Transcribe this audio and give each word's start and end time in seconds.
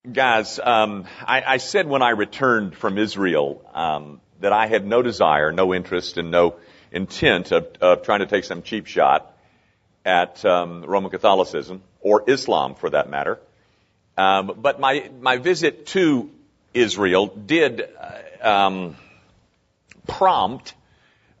Guys, 0.00 0.58
um, 0.58 1.04
I, 1.26 1.42
I, 1.42 1.56
said 1.58 1.86
when 1.86 2.00
I 2.00 2.10
returned 2.10 2.74
from 2.74 2.96
Israel 2.96 3.62
um, 3.74 4.22
that 4.40 4.50
I 4.50 4.66
had 4.66 4.86
no 4.86 5.02
desire, 5.02 5.52
no 5.52 5.74
interest, 5.74 6.16
and 6.16 6.30
no 6.30 6.56
intent 6.90 7.52
of, 7.52 7.68
of 7.82 8.02
trying 8.02 8.20
to 8.20 8.26
take 8.26 8.44
some 8.44 8.62
cheap 8.62 8.86
shot 8.86 9.36
at 10.06 10.42
um, 10.46 10.84
Roman 10.86 11.10
Catholicism 11.10 11.82
or 12.00 12.24
Islam, 12.30 12.76
for 12.76 12.88
that 12.88 13.10
matter. 13.10 13.40
Um, 14.16 14.54
but 14.56 14.80
my 14.80 15.10
my 15.20 15.36
visit 15.36 15.84
to 15.88 16.30
Israel 16.72 17.26
did 17.26 17.82
uh, 17.82 18.48
um, 18.48 18.96
prompt, 20.06 20.72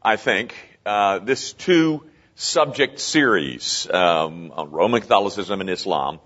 I 0.02 0.16
think, 0.16 0.54
uh, 0.84 1.20
this 1.20 1.54
two 1.54 2.04
subject 2.34 3.00
series 3.00 3.88
um, 3.90 4.52
on 4.54 4.70
Roman 4.70 5.00
Catholicism 5.00 5.62
and 5.62 5.70
Islam 5.70 6.20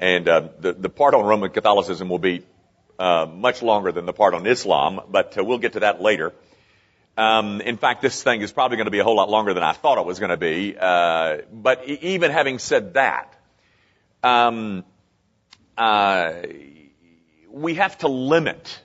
and 0.00 0.26
uh, 0.28 0.48
the, 0.58 0.72
the 0.72 0.88
part 0.88 1.14
on 1.14 1.26
Roman 1.26 1.50
Catholicism 1.50 2.08
will 2.08 2.18
be 2.18 2.42
uh, 2.98 3.26
much 3.30 3.62
longer 3.62 3.92
than 3.92 4.06
the 4.06 4.14
part 4.14 4.32
on 4.32 4.46
Islam, 4.46 5.00
but 5.10 5.36
uh, 5.36 5.44
we'll 5.44 5.58
get 5.58 5.74
to 5.74 5.80
that 5.80 6.00
later. 6.00 6.32
Um, 7.18 7.60
in 7.60 7.76
fact, 7.76 8.00
this 8.00 8.22
thing 8.22 8.40
is 8.40 8.50
probably 8.50 8.78
going 8.78 8.86
to 8.86 8.90
be 8.90 9.00
a 9.00 9.04
whole 9.04 9.16
lot 9.16 9.28
longer 9.28 9.52
than 9.52 9.62
I 9.62 9.74
thought 9.74 9.98
it 9.98 10.06
was 10.06 10.18
going 10.18 10.30
to 10.30 10.38
be. 10.38 10.74
Uh, 10.78 11.38
but 11.52 11.86
even 11.86 12.30
having 12.30 12.58
said 12.58 12.94
that, 12.94 13.34
um, 14.24 14.84
uh, 15.76 16.32
we 17.50 17.74
have 17.74 17.98
to 17.98 18.08
limit 18.08 18.82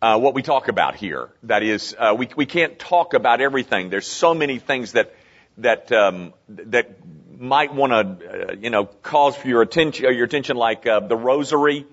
uh, 0.00 0.18
what 0.18 0.34
we 0.34 0.42
talk 0.42 0.66
about 0.66 0.96
here. 0.96 1.30
That 1.44 1.62
is, 1.62 1.94
we 2.16 2.28
we 2.34 2.46
can't 2.46 2.76
talk 2.76 3.14
about 3.14 3.40
everything. 3.40 3.88
There's 3.88 4.06
so 4.06 4.34
many 4.34 4.58
things 4.58 4.92
that 4.92 5.14
that 5.58 5.92
um, 5.92 6.34
that 6.48 6.96
might 7.42 7.74
want 7.74 7.92
to, 7.92 8.50
uh, 8.50 8.52
you 8.52 8.70
know, 8.70 8.84
cause 8.84 9.34
for 9.36 9.48
your 9.48 9.62
attention, 9.62 10.06
uh, 10.06 10.10
your 10.10 10.24
attention 10.24 10.56
like 10.56 10.86
uh, 10.86 11.00
the 11.00 11.16
Rosary, 11.16 11.86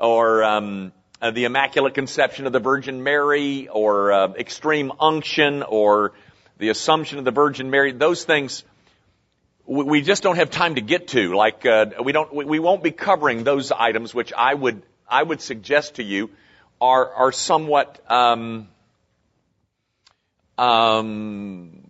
or 0.00 0.42
um, 0.42 0.92
uh, 1.20 1.30
the 1.30 1.44
Immaculate 1.44 1.94
Conception 1.94 2.46
of 2.46 2.52
the 2.52 2.58
Virgin 2.58 3.02
Mary, 3.04 3.68
or 3.68 4.12
uh, 4.12 4.32
extreme 4.34 4.92
unction, 4.98 5.62
or 5.62 6.12
the 6.58 6.68
Assumption 6.68 7.18
of 7.18 7.24
the 7.24 7.30
Virgin 7.30 7.70
Mary. 7.70 7.92
Those 7.92 8.24
things 8.24 8.64
we, 9.66 9.84
we 9.84 10.02
just 10.02 10.22
don't 10.22 10.36
have 10.36 10.50
time 10.50 10.74
to 10.74 10.80
get 10.80 11.08
to. 11.08 11.34
Like 11.34 11.64
uh, 11.64 11.86
we 12.02 12.12
don't, 12.12 12.34
we, 12.34 12.44
we 12.44 12.58
won't 12.58 12.82
be 12.82 12.90
covering 12.90 13.44
those 13.44 13.70
items, 13.70 14.12
which 14.12 14.32
I 14.32 14.52
would 14.52 14.82
I 15.08 15.22
would 15.22 15.40
suggest 15.40 15.96
to 15.96 16.02
you 16.02 16.30
are 16.80 17.08
are 17.08 17.32
somewhat. 17.32 18.00
Um, 18.10 18.68
um, 20.58 21.81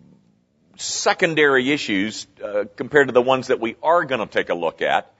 secondary 0.83 1.71
issues 1.71 2.27
uh, 2.43 2.65
compared 2.75 3.07
to 3.07 3.13
the 3.13 3.21
ones 3.21 3.47
that 3.47 3.59
we 3.59 3.75
are 3.81 4.03
going 4.05 4.19
to 4.19 4.31
take 4.31 4.49
a 4.49 4.53
look 4.53 4.81
at. 4.81 5.11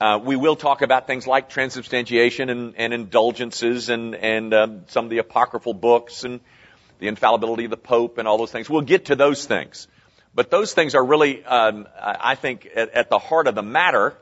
Uh, 0.00 0.18
we 0.22 0.34
will 0.34 0.56
talk 0.56 0.82
about 0.82 1.06
things 1.06 1.26
like 1.26 1.48
transubstantiation 1.48 2.50
and, 2.50 2.74
and 2.76 2.92
indulgences 2.92 3.88
and, 3.88 4.14
and 4.16 4.52
um, 4.52 4.82
some 4.88 5.04
of 5.04 5.10
the 5.10 5.18
apocryphal 5.18 5.72
books 5.72 6.24
and 6.24 6.40
the 6.98 7.06
infallibility 7.06 7.64
of 7.64 7.70
the 7.70 7.76
Pope 7.76 8.18
and 8.18 8.26
all 8.26 8.36
those 8.36 8.50
things. 8.50 8.68
We'll 8.68 8.82
get 8.82 9.06
to 9.06 9.16
those 9.16 9.46
things. 9.46 9.86
But 10.34 10.50
those 10.50 10.74
things 10.74 10.96
are 10.96 11.04
really, 11.04 11.44
um, 11.44 11.86
I 12.00 12.34
think, 12.34 12.68
at, 12.74 12.90
at, 12.90 13.08
the 13.08 13.20
heart 13.20 13.46
of 13.46 13.54
the 13.54 13.62
matter. 13.62 14.16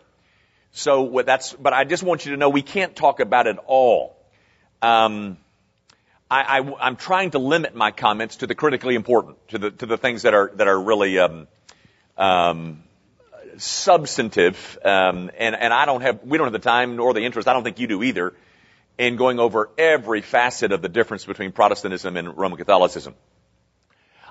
So 0.73 1.23
that's, 1.25 1.55
but 1.55 1.73
I 1.73 1.85
just 1.85 2.03
want 2.03 2.27
you 2.27 2.33
to 2.33 2.37
know 2.37 2.51
we 2.51 2.63
can't 2.63 2.95
talk 2.95 3.21
about 3.21 3.47
it 3.47 3.57
all. 3.67 4.15
Um, 4.83 5.39
I, 6.33 6.61
I, 6.61 6.89
am 6.89 6.97
trying 6.97 7.33
to 7.33 7.39
limit 7.39 7.75
my 7.75 7.91
comments 7.91 8.37
to 8.37 8.47
the 8.47 8.55
critically 8.55 8.95
important, 8.95 9.37
to 9.49 9.59
the 9.59 9.71
to 9.71 9.85
the 9.85 9.99
things 9.99 10.23
that 10.23 10.33
are 10.33 10.51
that 10.55 10.67
are 10.67 10.81
really 10.81 11.19
um, 11.19 11.47
um, 12.17 12.85
substantive. 13.59 14.79
Um, 14.83 15.31
and 15.37 15.55
and 15.55 15.75
I 15.75 15.85
don't 15.85 16.01
have 16.01 16.25
we 16.25 16.39
don't 16.39 16.47
have 16.47 16.55
the 16.55 16.59
time 16.59 16.97
nor 16.97 17.13
the 17.13 17.21
interest. 17.27 17.49
I 17.49 17.53
don't 17.53 17.65
think 17.65 17.79
you 17.79 17.87
do 17.87 18.03
either 18.03 18.33
in 18.97 19.17
going 19.17 19.41
over 19.41 19.69
every 19.77 20.23
facet 20.23 20.73
of 20.73 20.81
the 20.81 20.89
difference 20.89 21.27
between 21.27 21.53
Protestantism 21.53 22.17
and 22.17 22.35
Roman 22.35 22.57
Catholicism. 22.57 23.15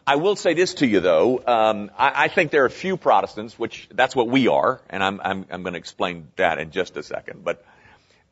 I 0.08 0.16
will 0.16 0.36
say 0.36 0.56
this 0.56 0.74
to 0.76 0.88
you 0.88 1.02
though. 1.02 1.44
Um, 1.46 1.92
I, 1.96 2.24
I, 2.24 2.28
think 2.30 2.50
there 2.50 2.64
are 2.64 2.68
a 2.68 2.72
few 2.72 2.98
Protestants, 2.98 3.60
which 3.60 3.88
that's 3.94 4.16
what 4.16 4.28
we 4.28 4.48
are, 4.48 4.82
and 4.90 5.04
I'm 5.04 5.22
I'm, 5.24 5.46
I'm 5.52 5.62
going 5.62 5.74
to 5.74 5.80
explain 5.80 6.30
that 6.38 6.58
in 6.58 6.72
just 6.72 6.98
a 6.98 7.04
second. 7.04 7.44
But 7.44 7.64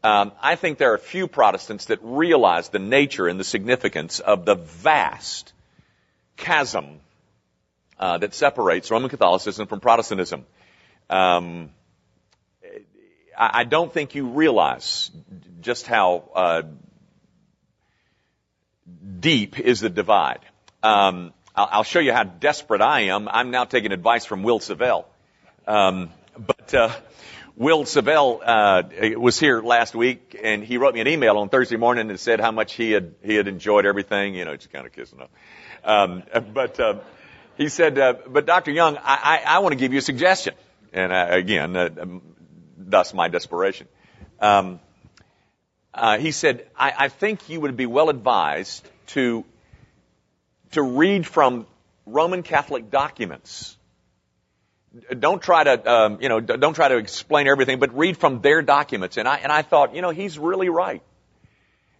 um, 0.03 0.31
I 0.41 0.55
think 0.55 0.77
there 0.77 0.93
are 0.93 0.97
few 0.97 1.27
Protestants 1.27 1.85
that 1.85 1.99
realize 2.01 2.69
the 2.69 2.79
nature 2.79 3.27
and 3.27 3.39
the 3.39 3.43
significance 3.43 4.19
of 4.19 4.45
the 4.45 4.55
vast 4.55 5.53
chasm 6.37 7.01
uh, 7.99 8.17
that 8.17 8.33
separates 8.33 8.89
Roman 8.91 9.09
Catholicism 9.09 9.67
from 9.67 9.81
Protestantism. 9.81 10.45
Um, 11.09 11.71
I, 13.37 13.61
I, 13.61 13.63
don't 13.65 13.91
think 13.91 14.15
you 14.15 14.27
realize 14.27 15.11
just 15.59 15.85
how 15.85 16.29
uh, 16.33 16.61
deep 19.19 19.59
is 19.59 19.81
the 19.81 19.89
divide. 19.89 20.39
Um, 20.81 21.33
I'll, 21.55 21.69
I'll, 21.71 21.83
show 21.83 21.99
you 21.99 22.13
how 22.13 22.23
desperate 22.23 22.81
I 22.81 23.01
am. 23.01 23.27
I'm 23.27 23.51
now 23.51 23.65
taking 23.65 23.91
advice 23.91 24.23
from 24.23 24.43
Will 24.43 24.59
Savell. 24.59 25.05
Um, 25.67 26.09
but 26.37 26.73
uh, 26.73 26.91
Will 27.59 27.83
Savell 27.83 28.39
uh, 28.41 28.83
was 29.17 29.37
here 29.37 29.61
last 29.61 29.93
week, 29.93 30.39
and 30.41 30.63
he 30.63 30.77
wrote 30.77 30.93
me 30.93 31.01
an 31.01 31.09
email 31.09 31.37
on 31.37 31.49
Thursday 31.49 31.75
morning 31.75 32.09
and 32.09 32.17
said 32.17 32.39
how 32.39 32.51
much 32.51 32.71
he 32.71 32.91
had 32.91 33.15
he 33.21 33.35
had 33.35 33.49
enjoyed 33.49 33.85
everything. 33.85 34.33
You 34.33 34.45
know, 34.45 34.55
just 34.55 34.71
kind 34.71 34.87
of 34.87 34.93
kissing 34.93 35.19
up. 35.19 35.29
Um, 35.83 36.23
but 36.53 36.79
uh, 36.79 36.99
he 37.57 37.67
said, 37.67 37.99
uh, 37.99 38.13
"But 38.29 38.45
Dr. 38.45 38.71
Young, 38.71 38.95
I, 38.95 39.01
I, 39.03 39.55
I 39.55 39.59
want 39.59 39.73
to 39.73 39.77
give 39.77 39.91
you 39.91 39.99
a 39.99 40.01
suggestion." 40.01 40.53
And 40.93 41.11
uh, 41.11 41.27
again, 41.31 41.75
uh, 41.75 41.89
um, 41.99 42.21
thus 42.77 43.13
my 43.13 43.27
desperation. 43.27 43.87
Um, 44.39 44.79
uh, 45.93 46.17
he 46.17 46.31
said, 46.31 46.65
I, 46.77 46.93
"I 46.97 47.07
think 47.09 47.49
you 47.49 47.59
would 47.59 47.75
be 47.75 47.87
well 47.87 48.09
advised 48.09 48.89
to 49.07 49.43
to 50.71 50.81
read 50.81 51.27
from 51.27 51.67
Roman 52.05 52.41
Catholic 52.41 52.89
documents." 52.89 53.75
Don't 55.17 55.41
try 55.41 55.63
to, 55.63 55.91
um, 55.91 56.17
you 56.21 56.29
know, 56.29 56.39
don't 56.39 56.73
try 56.73 56.87
to 56.87 56.97
explain 56.97 57.47
everything, 57.47 57.79
but 57.79 57.95
read 57.95 58.17
from 58.17 58.41
their 58.41 58.61
documents. 58.61 59.17
And 59.17 59.27
I, 59.27 59.37
and 59.37 59.51
I 59.51 59.61
thought, 59.61 59.95
you 59.95 60.01
know, 60.01 60.09
he's 60.09 60.39
really 60.39 60.69
right. 60.69 61.03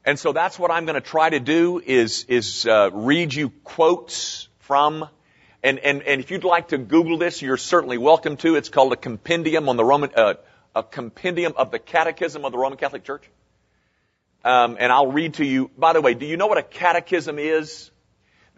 And 0.05 0.17
so 0.17 0.33
that's 0.33 0.57
what 0.57 0.71
I'm 0.71 0.85
going 0.85 0.95
to 0.95 1.01
try 1.01 1.29
to 1.29 1.39
do 1.39 1.81
is, 1.85 2.25
is, 2.27 2.65
uh, 2.65 2.89
read 2.91 3.33
you 3.33 3.51
quotes 3.63 4.47
from, 4.59 5.07
and, 5.61 5.77
and, 5.79 6.01
and 6.03 6.21
if 6.21 6.31
you'd 6.31 6.43
like 6.43 6.69
to 6.69 6.77
Google 6.77 7.17
this, 7.17 7.41
you're 7.41 7.57
certainly 7.57 7.97
welcome 7.97 8.37
to. 8.37 8.55
It's 8.55 8.69
called 8.69 8.93
a 8.93 8.95
compendium 8.95 9.69
on 9.69 9.77
the 9.77 9.85
Roman, 9.85 10.11
uh, 10.15 10.35
a 10.75 10.83
compendium 10.83 11.53
of 11.57 11.71
the 11.71 11.79
Catechism 11.79 12.45
of 12.45 12.51
the 12.51 12.57
Roman 12.57 12.77
Catholic 12.77 13.03
Church. 13.03 13.29
Um, 14.43 14.77
and 14.79 14.91
I'll 14.91 15.11
read 15.11 15.35
to 15.35 15.45
you. 15.45 15.69
By 15.77 15.93
the 15.93 16.01
way, 16.01 16.13
do 16.13 16.25
you 16.25 16.37
know 16.37 16.47
what 16.47 16.57
a 16.57 16.63
catechism 16.63 17.37
is? 17.39 17.91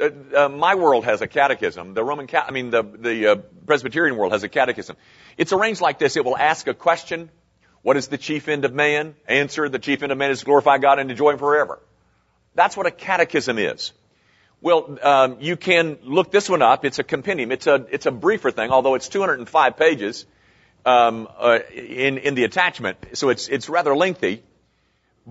Uh, 0.02 0.10
uh, 0.36 0.50
my 0.50 0.76
world 0.76 1.06
has 1.06 1.22
a 1.22 1.28
catechism. 1.28 1.94
The 1.94 2.04
Roman, 2.04 2.28
I 2.34 2.52
mean, 2.52 2.72
the 2.72 2.82
the 2.82 3.28
uh, 3.28 3.36
Presbyterian 3.68 4.18
world 4.18 4.32
has 4.32 4.44
a 4.44 4.50
catechism. 4.50 4.98
It's 5.38 5.54
arranged 5.54 5.82
like 5.82 6.00
this: 6.00 6.18
it 6.18 6.26
will 6.26 6.38
ask 6.38 6.68
a 6.68 6.74
question. 6.74 7.30
What 7.84 7.98
is 7.98 8.08
the 8.08 8.18
chief 8.18 8.48
end 8.48 8.66
of 8.66 8.74
man? 8.74 9.16
Answer: 9.28 9.70
The 9.70 9.80
chief 9.80 10.02
end 10.02 10.12
of 10.12 10.18
man 10.18 10.32
is 10.32 10.40
to 10.40 10.46
glorify 10.46 10.80
God 10.80 11.00
and 11.00 11.12
enjoy 11.12 11.32
Him 11.32 11.38
forever. 11.38 11.80
That's 12.56 12.76
what 12.76 12.88
a 12.88 12.92
catechism 12.92 13.60
is. 13.60 13.94
Well, 14.60 14.98
um, 15.02 15.38
you 15.40 15.56
can 15.56 15.98
look 16.04 16.32
this 16.32 16.50
one 16.50 16.62
up. 16.62 16.84
It's 16.86 17.00
a 17.00 17.04
compendium. 17.04 17.52
It's 17.52 17.68
a 17.68 17.86
it's 17.92 18.08
a 18.08 18.12
briefer 18.12 18.52
thing, 18.52 18.72
although 18.72 18.96
it's 18.96 19.08
205 19.08 19.78
pages 19.78 20.26
um, 20.86 21.28
uh, 21.38 21.60
in 21.74 22.18
in 22.18 22.36
the 22.36 22.44
attachment, 22.44 22.98
so 23.14 23.30
it's 23.30 23.48
it's 23.50 23.70
rather 23.70 23.96
lengthy 23.96 24.44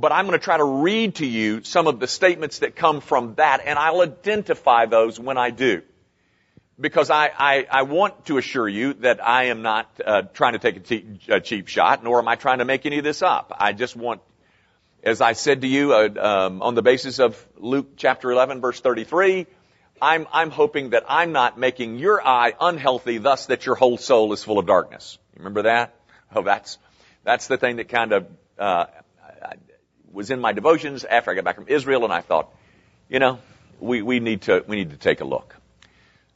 but 0.01 0.13
I'm 0.13 0.27
going 0.27 0.39
to 0.39 0.43
try 0.43 0.57
to 0.57 0.65
read 0.65 1.17
to 1.17 1.27
you 1.27 1.63
some 1.63 1.87
of 1.87 2.01
the 2.01 2.07
statements 2.07 2.61
that 2.61 2.75
come 2.75 3.01
from 3.01 3.35
that, 3.35 3.61
and 3.65 3.79
I'll 3.79 4.01
identify 4.01 4.87
those 4.87 5.21
when 5.21 5.37
I 5.37 5.51
do. 5.51 5.83
Because 6.81 7.11
I, 7.11 7.31
I, 7.37 7.67
I 7.71 7.83
want 7.83 8.25
to 8.27 8.39
assure 8.39 8.67
you 8.67 8.95
that 8.95 9.23
I 9.23 9.45
am 9.45 9.61
not 9.61 9.91
uh, 10.05 10.23
trying 10.23 10.55
to 10.55 10.59
take 10.59 10.77
a, 10.77 10.81
te- 10.81 11.21
a, 11.29 11.41
cheap 11.41 11.69
shot, 11.69 12.03
nor 12.03 12.19
am 12.19 12.29
I 12.29 12.37
trying 12.37 12.59
to 12.61 12.65
make 12.65 12.87
any 12.87 12.97
of 12.97 13.05
this 13.05 13.21
up. 13.21 13.55
I 13.59 13.75
just 13.75 13.95
want, 13.95 14.23
as 15.03 15.21
I 15.21 15.35
said 15.35 15.61
to 15.61 15.67
you 15.67 15.93
uh, 15.93 16.09
um, 16.19 16.63
on 16.63 16.75
the 16.75 16.83
basis 16.83 17.19
of 17.19 17.47
Luke 17.59 17.99
chapter 17.99 18.31
11, 18.31 18.63
verse 18.63 18.81
33, 18.81 19.47
I'm, 20.01 20.27
I'm 20.33 20.51
hoping 20.51 20.91
that 20.91 21.05
I'm 21.07 21.33
not 21.33 21.59
making 21.59 21.99
your 21.99 22.27
eye 22.27 22.55
unhealthy, 22.59 23.19
thus 23.19 23.47
that 23.47 23.67
your 23.67 23.75
whole 23.75 23.99
soul 23.99 24.33
is 24.33 24.43
full 24.43 24.59
of 24.59 24.67
darkness. 24.67 25.19
Remember 25.37 25.63
that? 25.63 25.95
Oh, 26.35 26.43
that's 26.43 26.79
that's 27.25 27.49
the 27.49 27.59
thing 27.59 27.77
that 27.77 27.89
kind 27.89 28.13
of 28.13 28.27
uh, 28.59 28.87
was 30.13 30.31
in 30.31 30.41
my 30.41 30.53
devotions 30.53 31.05
after 31.05 31.31
I 31.31 31.35
got 31.35 31.45
back 31.45 31.57
from 31.57 31.69
Israel, 31.69 32.05
and 32.05 32.13
I 32.13 32.21
thought, 32.21 32.53
you 33.09 33.19
know, 33.19 33.39
we, 33.79 34.03
we 34.03 34.21
need 34.21 34.43
to 34.43 34.65
we 34.67 34.77
need 34.77 34.91
to 34.91 34.97
take 34.97 35.21
a 35.21 35.25
look. 35.25 35.57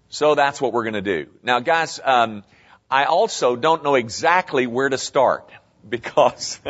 So 0.09 0.35
that's 0.35 0.61
what 0.61 0.73
we're 0.73 0.85
going 0.85 0.95
to 0.95 1.03
do. 1.03 1.27
Now, 1.43 1.61
guys, 1.61 2.01
um, 2.03 2.45
I 2.91 3.05
also 3.05 3.57
don't 3.57 3.83
know 3.83 3.97
exactly 3.97 4.67
where 4.67 4.89
to 4.89 4.99
start 4.99 5.51
because 5.89 6.61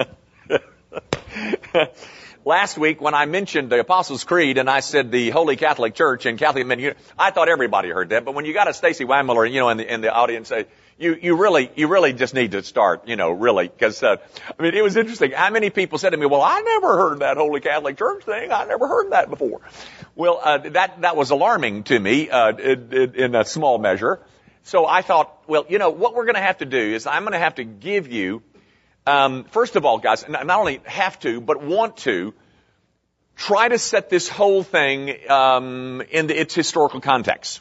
last 2.45 2.79
week 2.79 3.01
when 3.01 3.15
I 3.15 3.27
mentioned 3.27 3.71
the 3.71 3.81
Apostles' 3.81 4.25
Creed 4.25 4.59
and 4.59 4.69
I 4.69 4.81
said 4.81 5.11
the 5.11 5.31
Holy 5.31 5.57
Catholic 5.57 5.95
Church 5.95 6.27
and 6.27 6.39
Catholic 6.39 6.67
men, 6.67 6.95
I 7.19 7.31
thought 7.31 7.49
everybody 7.49 7.91
heard 7.91 8.11
that. 8.11 8.25
But 8.25 8.35
when 8.35 8.45
you 8.45 8.55
got 8.55 8.69
a 8.69 8.75
Stacy 8.75 9.05
Wamler, 9.05 9.51
you 9.51 9.61
know, 9.61 9.69
in 9.69 9.79
the, 9.79 9.93
in 9.93 10.01
the 10.01 10.13
audience, 10.13 10.49
say, 10.49 10.67
you, 10.99 11.17
you 11.21 11.37
really, 11.37 11.71
you 11.75 11.89
really 11.89 12.13
just 12.13 12.35
need 12.35 12.53
to 12.53 12.63
start, 12.63 13.09
you 13.09 13.17
know, 13.17 13.31
really, 13.31 13.69
because, 13.69 14.03
uh, 14.03 14.17
I 14.59 14.63
mean, 14.63 14.75
it 14.75 14.83
was 14.83 14.97
interesting. 14.97 15.33
How 15.33 15.51
many 15.51 15.71
people 15.71 15.99
said 15.99 16.11
to 16.11 16.17
me, 16.17 16.27
well, 16.27 16.43
I 16.43 16.61
never 16.61 16.97
heard 16.97 17.19
that 17.21 17.37
Holy 17.37 17.61
Catholic 17.61 17.99
Church 17.99 18.25
thing. 18.25 18.53
I 18.53 18.65
never 18.65 18.87
heard 18.87 19.11
that 19.13 19.29
before. 19.29 19.61
Well, 20.15 20.41
uh, 20.43 20.59
that, 20.59 21.01
that 21.01 21.17
was 21.17 21.31
alarming 21.31 21.85
to 21.85 21.99
me, 21.99 22.31
uh, 22.31 22.57
in, 22.57 22.93
in, 22.93 23.15
in 23.15 23.35
a 23.35 23.45
small 23.45 23.79
measure. 23.79 24.21
So 24.63 24.87
I 24.87 25.03
thought, 25.03 25.49
well, 25.49 25.67
you 25.69 25.79
know, 25.79 25.91
what 25.91 26.15
we're 26.15 26.25
going 26.25 26.37
to 26.37 26.41
have 26.41 26.59
to 26.59 26.65
do 26.67 26.79
is 26.79 27.07
I'm 27.07 27.23
going 27.23 27.33
to 27.33 27.39
have 27.39 27.57
to 27.57 27.65
give 27.65 28.09
you, 28.09 28.43
um, 29.07 29.45
first 29.45 29.77
of 29.77 29.85
all, 29.85 29.99
guys, 29.99 30.25
not 30.29 30.49
only 30.49 30.81
have 30.85 31.19
to, 31.21 31.41
but 31.41 31.63
want 31.63 31.99
to, 31.99 32.35
try 33.37 33.69
to 33.69 33.79
set 33.79 34.09
this 34.11 34.29
whole 34.29 34.63
thing 34.63 35.29
um, 35.29 36.03
into 36.11 36.39
its 36.39 36.55
historical 36.55 37.01
context. 37.01 37.61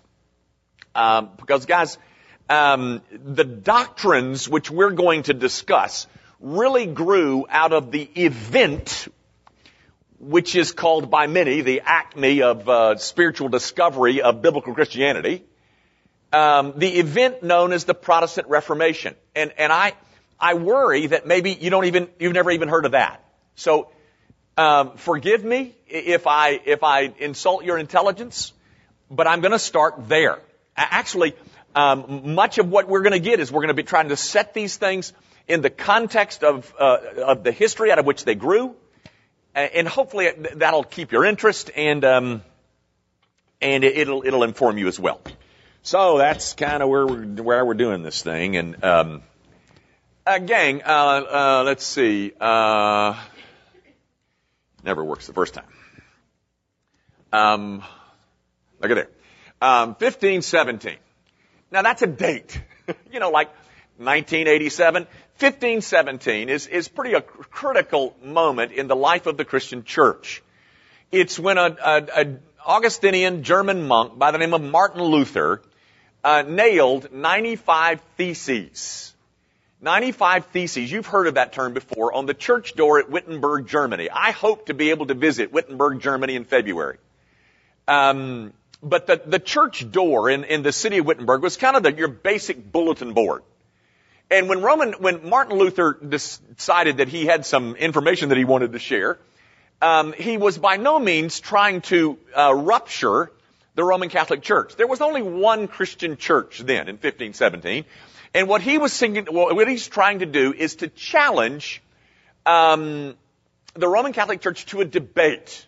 Um, 0.96 1.32
because, 1.38 1.66
guys, 1.66 1.98
um, 2.50 3.01
the 3.12 3.44
doctrines 3.44 4.48
which 4.50 4.69
we're 4.69 4.92
going 4.92 5.24
to 5.24 5.34
discuss 5.34 6.07
really 6.40 6.86
grew 6.86 7.45
out 7.50 7.74
of 7.74 7.92
the 7.92 8.04
event 8.16 9.07
which 10.19 10.56
is 10.56 10.72
called 10.72 11.10
by 11.10 11.28
many 11.28 11.62
the 11.62 11.81
acme 11.81 12.42
of 12.42 12.69
uh, 12.69 12.98
spiritual 12.98 13.50
discovery 13.50 14.22
of 14.22 14.42
biblical 14.42 14.74
Christianity. 14.74 15.44
Um, 16.31 16.74
the 16.78 17.00
event 17.00 17.44
known 17.44 17.74
as 17.74 17.84
the 17.84 17.94
Protestant 17.94 18.48
Reformation, 18.48 19.16
and 19.36 19.54
and 19.57 19.72
I 19.72 19.94
I 20.39 20.56
worry 20.56 21.07
that 21.07 21.28
maybe 21.28 21.51
you 21.51 21.69
don't 21.69 21.86
even 21.86 22.07
you've 22.19 22.34
never 22.34 22.51
even 22.51 22.69
heard 22.69 22.86
of 22.86 22.94
that. 22.94 23.24
So 23.56 23.92
um, 24.57 24.98
forgive 24.98 25.44
me 25.44 25.75
if 25.88 26.25
I 26.25 26.60
if 26.66 26.84
I 26.84 27.13
insult 27.19 27.66
your 27.66 27.78
intelligence, 27.78 28.54
but 29.12 29.28
I'm 29.28 29.42
going 29.42 29.51
to 29.51 29.60
start 29.60 30.07
there. 30.07 30.39
Actually, 30.75 31.36
um, 31.75 32.34
much 32.34 32.58
of 32.58 32.70
what 32.70 32.88
we're 32.88 33.02
going 33.02 33.14
to 33.14 33.20
get 33.20 33.40
is 33.40 33.52
we're 33.52 33.62
going 33.62 33.70
to 33.70 33.74
be 33.74 33.84
trying 33.84 34.10
to 34.10 34.18
set 34.18 34.54
these 34.54 34.78
things 34.78 35.14
in 35.48 35.62
the 35.62 35.70
context 35.70 36.44
of 36.44 36.74
uh, 36.80 36.98
of 37.25 37.44
the 37.44 37.52
history 37.52 37.92
out 37.92 38.00
of 38.00 38.06
which 38.06 38.25
they 38.25 38.36
grew, 38.36 38.75
and 39.54 39.88
hopefully 39.88 40.30
that'll 40.56 40.84
keep 40.84 41.12
your 41.12 41.25
interest 41.25 41.72
and 41.75 42.04
um, 42.06 42.44
and 43.62 43.84
it'll 43.84 44.24
it'll 44.25 44.44
inform 44.44 44.78
you 44.78 44.88
as 44.88 45.00
well. 45.00 45.22
So 45.81 46.18
that's 46.18 46.54
kind 46.54 46.81
of 46.81 46.90
where 46.90 47.06
we're 47.06 47.25
where 47.44 47.66
we're 47.66 47.74
doing 47.74 48.04
this 48.04 48.22
thing, 48.22 48.56
and 48.56 48.84
um, 48.84 49.24
uh, 50.25 50.40
gang, 50.40 50.81
uh, 50.84 50.88
uh, 50.90 51.64
let's 51.66 51.86
see. 51.86 52.31
Uh, 52.40 53.16
Never 54.84 55.04
works 55.04 55.28
the 55.28 55.34
first 55.34 55.54
time. 55.54 55.66
Um, 57.31 57.84
look 58.81 58.92
at 58.92 58.96
there. 58.96 59.10
Um, 59.62 59.90
1517. 59.96 60.98
Now 61.74 61.81
that's 61.81 62.02
a 62.02 62.08
date. 62.08 62.62
you 63.12 63.20
know, 63.20 63.31
like 63.31 63.50
1987. 63.98 65.04
1517 65.04 66.48
is, 66.48 66.68
is 66.68 66.88
pretty 66.88 67.16
a 67.16 67.22
critical 67.22 68.16
moment 68.24 68.72
in 68.72 68.88
the 68.88 68.96
life 68.96 69.25
of 69.25 69.36
the 69.36 69.44
Christian 69.44 69.84
church. 69.84 70.42
It's 71.12 71.38
when 71.38 71.58
a, 71.58 71.75
a, 71.84 72.08
a 72.16 72.38
Augustinian 72.66 73.44
German 73.44 73.88
monk 73.88 74.18
by 74.18 74.31
the 74.31 74.38
name 74.38 74.54
of 74.54 74.62
Martin 74.62 75.04
Luther 75.04 75.62
uh, 76.24 76.44
nailed 76.48 77.12
95 77.12 78.00
theses 78.16 79.14
95 79.84 80.46
Theses, 80.46 80.90
you've 80.90 81.06
heard 81.06 81.28
of 81.28 81.34
that 81.34 81.52
term 81.52 81.74
before, 81.74 82.14
on 82.14 82.25
the 82.25 82.34
church 82.34 82.74
door 82.74 83.00
at 83.00 83.10
Wittenberg, 83.10 83.68
Germany. 83.68 84.10
I 84.10 84.31
hope 84.31 84.68
to 84.68 84.74
be 84.74 84.92
able 84.92 85.08
to 85.08 85.14
visit 85.14 85.52
Wittenberg, 85.52 86.00
Germany 86.00 86.36
in 86.36 86.46
February. 86.46 87.00
Um, 87.86 88.54
but 88.84 89.08
the, 89.08 89.22
the 89.26 89.40
church 89.40 89.90
door 89.90 90.30
in, 90.30 90.44
in 90.44 90.62
the 90.62 90.72
city 90.72 90.98
of 90.98 91.06
Wittenberg 91.06 91.42
was 91.42 91.58
kind 91.58 91.76
of 91.76 91.84
the, 91.84 91.94
your 91.94 92.10
basic 92.10 92.72
bulletin 92.72 93.14
board. 93.14 93.44
And 94.30 94.50
when 94.50 94.62
Roman, 94.62 94.94
when 94.94 95.30
Martin 95.30 95.58
Luther 95.58 95.94
decided 95.94 96.98
that 96.98 97.08
he 97.08 97.26
had 97.26 97.46
some 97.46 97.76
information 97.76 98.30
that 98.30 98.38
he 98.38 98.46
wanted 98.46 98.74
to 98.74 98.80
share, 98.80 99.20
um, 99.82 100.14
he 100.14 100.38
was 100.38 100.58
by 100.58 100.78
no 100.78 100.98
means 100.98 101.40
trying 101.40 101.82
to 101.82 102.18
uh, 102.36 102.54
rupture 102.54 103.32
the 103.76 103.84
Roman 103.84 104.10
Catholic 104.10 104.42
Church. 104.42 104.76
There 104.76 104.88
was 104.88 105.02
only 105.02 105.22
one 105.22 105.68
Christian 105.68 106.18
church 106.18 106.60
then 106.60 106.88
in 106.88 106.96
1517. 106.96 107.86
And 108.34 108.48
what 108.48 108.62
he 108.62 108.78
was 108.78 108.94
singing, 108.94 109.26
what 109.26 109.68
he's 109.68 109.88
trying 109.88 110.20
to 110.20 110.26
do 110.26 110.54
is 110.54 110.78
to 110.78 110.88
challenge 110.88 111.82
um, 112.46 113.16
the 113.76 113.88
Roman 113.88 114.14
Catholic 114.14 114.42
Church 114.42 114.66
to 114.68 114.82
a 114.82 114.86
debate. 114.86 115.68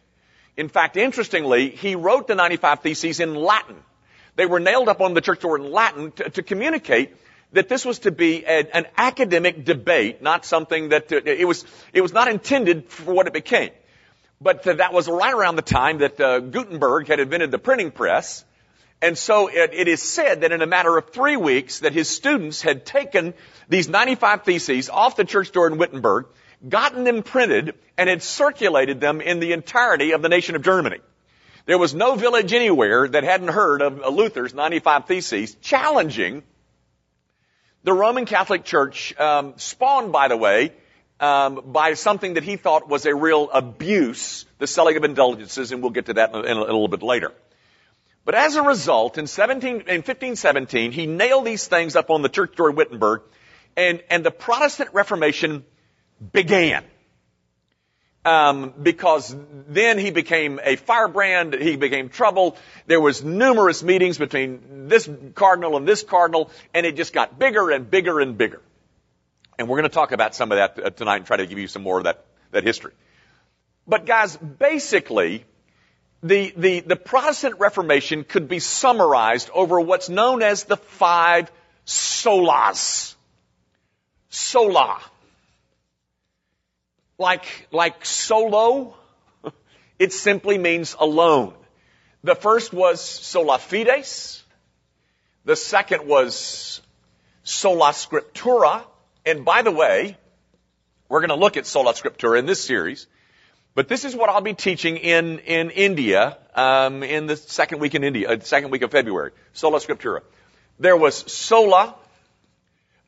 In 0.58 0.70
fact, 0.70 0.96
interestingly, 0.96 1.70
he 1.70 1.96
wrote 1.96 2.28
the 2.28 2.36
95 2.36 2.80
Theses 2.80 3.20
in 3.20 3.36
Latin. 3.36 3.76
They 4.36 4.46
were 4.46 4.60
nailed 4.60 4.90
up 4.90 5.02
on 5.02 5.14
the 5.14 5.22
church 5.22 5.42
door 5.42 5.58
in 5.58 5.72
Latin 5.72 6.12
to, 6.14 6.30
to 6.30 6.44
communicate 6.44 7.16
that 7.54 7.70
this 7.70 7.86
was 7.86 8.00
to 8.00 8.12
be 8.12 8.44
a, 8.46 8.76
an 8.76 8.86
academic 8.98 9.66
debate, 9.66 10.22
not 10.22 10.46
something 10.46 10.90
that 10.90 11.12
uh, 11.12 11.22
it 11.26 11.48
was. 11.48 11.66
It 11.94 12.02
was 12.02 12.14
not 12.14 12.28
intended 12.28 12.90
for 12.90 13.14
what 13.14 13.28
it 13.28 13.34
became. 13.34 13.72
But 14.42 14.68
uh, 14.68 14.74
that 14.74 14.94
was 14.94 15.08
right 15.08 15.34
around 15.34 15.56
the 15.56 15.62
time 15.62 16.00
that 16.00 16.20
uh, 16.20 16.40
Gutenberg 16.40 17.08
had 17.08 17.20
invented 17.20 17.52
the 17.52 17.60
printing 17.60 17.92
press, 17.92 18.44
and 19.02 19.18
so 19.18 19.48
it, 19.48 19.74
it 19.74 19.88
is 19.88 20.02
said 20.02 20.42
that 20.42 20.52
in 20.52 20.62
a 20.62 20.68
matter 20.68 20.98
of 20.98 21.10
three 21.12 21.38
weeks 21.38 21.80
that 21.80 21.94
his 21.94 22.10
students 22.10 22.62
had 22.62 22.86
taken 22.86 23.34
these 23.70 23.88
95 23.88 24.44
theses 24.44 24.90
off 24.90 25.16
the 25.16 25.26
church 25.26 25.52
door 25.52 25.68
in 25.68 25.78
Wittenberg, 25.78 26.26
gotten 26.68 27.04
them 27.04 27.24
printed, 27.24 27.76
and 27.98 28.10
had 28.10 28.22
circulated 28.22 29.00
them 29.00 29.22
in 29.22 29.40
the 29.40 29.54
entirety 29.54 30.12
of 30.12 30.22
the 30.22 30.30
nation 30.30 30.56
of 30.56 30.64
Germany. 30.64 31.00
There 31.66 31.78
was 31.78 31.94
no 31.94 32.16
village 32.16 32.54
anywhere 32.54 33.08
that 33.08 33.24
hadn't 33.24 33.48
heard 33.48 33.82
of 33.82 33.98
Luther's 34.14 34.54
95 34.54 35.06
Theses 35.06 35.56
challenging 35.62 36.44
the 37.84 37.94
Roman 37.94 38.26
Catholic 38.26 38.64
Church, 38.64 39.18
um, 39.20 39.54
spawned, 39.58 40.12
by 40.12 40.28
the 40.28 40.36
way, 40.36 40.74
um, 41.20 41.62
by 41.68 41.94
something 41.94 42.34
that 42.34 42.44
he 42.44 42.56
thought 42.56 42.90
was 42.90 43.06
a 43.06 43.16
real 43.16 43.50
abuse, 43.52 44.46
the 44.58 44.66
selling 44.66 44.98
of 44.98 45.04
indulgences, 45.04 45.72
and 45.72 45.82
we'll 45.82 45.92
get 45.92 46.08
to 46.08 46.14
that 46.16 46.32
in 46.32 46.36
a, 46.36 46.44
in 46.44 46.58
a 46.58 46.62
little 46.62 46.88
bit 46.88 47.04
later. 47.04 47.32
But 48.26 48.34
as 48.34 48.56
a 48.56 48.64
result, 48.64 49.20
in 49.20 49.28
17, 49.28 49.70
in 49.70 50.02
1517, 50.02 50.92
he 50.92 51.06
nailed 51.06 51.46
these 51.46 51.68
things 51.68 51.96
up 51.96 52.10
on 52.10 52.24
the 52.24 52.30
church 52.30 52.56
door 52.56 52.72
in 52.72 52.76
Wittenberg, 52.76 53.22
and, 53.78 54.04
and 54.10 54.26
the 54.26 54.32
Protestant 54.32 54.90
Reformation 54.94 55.64
began. 56.32 56.84
Um, 58.24 58.74
because 58.82 59.36
then 59.68 60.00
he 60.00 60.10
became 60.10 60.60
a 60.64 60.78
firebrand, 60.78 61.54
he 61.54 61.76
became 61.76 62.10
trouble. 62.10 62.58
There 62.88 63.00
was 63.00 63.24
numerous 63.24 63.84
meetings 63.84 64.18
between 64.18 64.88
this 64.88 65.08
cardinal 65.36 65.78
and 65.78 65.88
this 65.88 66.02
cardinal, 66.02 66.50
and 66.74 66.88
it 66.88 66.96
just 66.96 67.14
got 67.14 67.38
bigger 67.38 67.70
and 67.70 67.90
bigger 67.90 68.20
and 68.20 68.36
bigger. 68.36 68.62
And 69.60 69.70
we're 69.70 69.78
going 69.78 69.90
to 69.90 69.94
talk 69.94 70.12
about 70.12 70.34
some 70.34 70.52
of 70.52 70.58
that 70.58 70.84
uh, 70.84 70.90
tonight 70.90 71.18
and 71.18 71.26
try 71.28 71.38
to 71.38 71.46
give 71.46 71.60
you 71.60 71.68
some 71.68 71.84
more 71.84 72.00
of 72.00 72.06
that, 72.06 72.26
that 72.52 72.64
history. 72.64 72.94
But 73.86 74.08
guys, 74.08 74.36
basically, 74.36 75.46
the, 76.24 76.52
the, 76.58 76.80
the 76.80 76.96
Protestant 76.96 77.60
Reformation 77.60 78.24
could 78.24 78.48
be 78.48 78.58
summarized 78.58 79.52
over 79.54 79.80
what's 79.80 80.10
known 80.10 80.42
as 80.42 80.64
the 80.64 80.78
five 80.78 81.52
solas. 81.86 83.14
Sola. 84.30 85.00
Like, 87.18 87.68
like 87.72 88.06
solo, 88.06 88.96
it 90.00 90.12
simply 90.12 90.58
means 90.58 90.96
alone. 91.00 91.54
The 92.24 92.36
first 92.36 92.74
was 92.74 93.02
sola 93.02 93.58
fides. 93.60 94.44
The 95.46 95.56
second 95.56 96.08
was 96.08 96.82
sola 97.44 97.92
scriptura. 97.92 98.84
And 99.26 99.46
by 99.46 99.62
the 99.62 99.72
way, 99.72 100.18
we're 101.08 101.22
going 101.22 101.30
to 101.30 101.36
look 101.36 101.56
at 101.56 101.66
sola 101.66 101.94
scriptura 101.94 102.40
in 102.40 102.46
this 102.46 102.64
series. 102.64 103.08
But 103.76 103.90
this 103.90 104.06
is 104.06 104.16
what 104.16 104.30
I'll 104.30 104.42
be 104.42 104.54
teaching 104.54 104.98
in, 104.98 105.40
in 105.40 105.70
India, 105.70 106.38
um, 106.56 107.04
in 107.04 107.28
the 107.28 107.36
second 107.36 107.80
week 107.80 107.94
in 107.94 108.06
India, 108.06 108.30
uh, 108.30 108.40
second 108.40 108.72
week 108.72 108.84
of 108.84 108.92
February. 108.92 109.32
Sola 109.52 109.80
Scriptura. 109.80 110.22
There 110.80 110.96
was 110.96 111.16
Sola, 111.32 111.94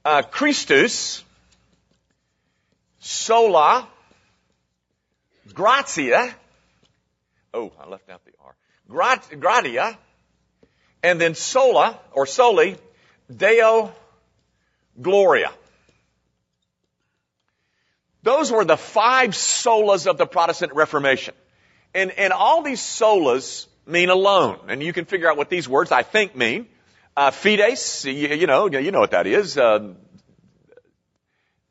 uh, 0.04 0.24
Christus, 0.24 1.24
Sola, 3.00 3.88
Gratia, 5.58 6.36
oh, 7.52 7.72
I 7.82 7.90
left 7.90 8.08
out 8.12 8.24
the 8.26 8.32
R, 8.46 8.56
Grat, 8.88 9.28
Gratia, 9.40 9.98
and 11.02 11.20
then 11.20 11.34
Sola, 11.34 12.00
or 12.12 12.28
Soli, 12.28 12.78
Deo 13.36 13.92
Gloria. 15.02 15.52
Those 18.22 18.52
were 18.52 18.66
the 18.66 18.78
five 18.78 19.32
solas 19.32 20.06
of 20.06 20.20
the 20.20 20.28
Protestant 20.28 20.74
Reformation. 20.76 21.34
And, 21.92 22.12
and 22.12 22.34
all 22.34 22.62
these 22.62 22.80
solas 22.80 23.66
mean 23.88 24.10
alone. 24.10 24.60
And 24.68 24.84
you 24.84 24.94
can 24.94 25.06
figure 25.06 25.28
out 25.28 25.38
what 25.38 25.50
these 25.50 25.68
words, 25.68 25.92
I 25.92 26.04
think, 26.04 26.36
mean. 26.36 26.68
Uh, 27.16 27.32
fides, 27.32 28.06
you, 28.06 28.14
you, 28.14 28.46
know, 28.46 28.68
you 28.68 28.92
know 28.92 29.00
what 29.00 29.12
that 29.12 29.26
is. 29.26 29.58
Uh, 29.58 29.96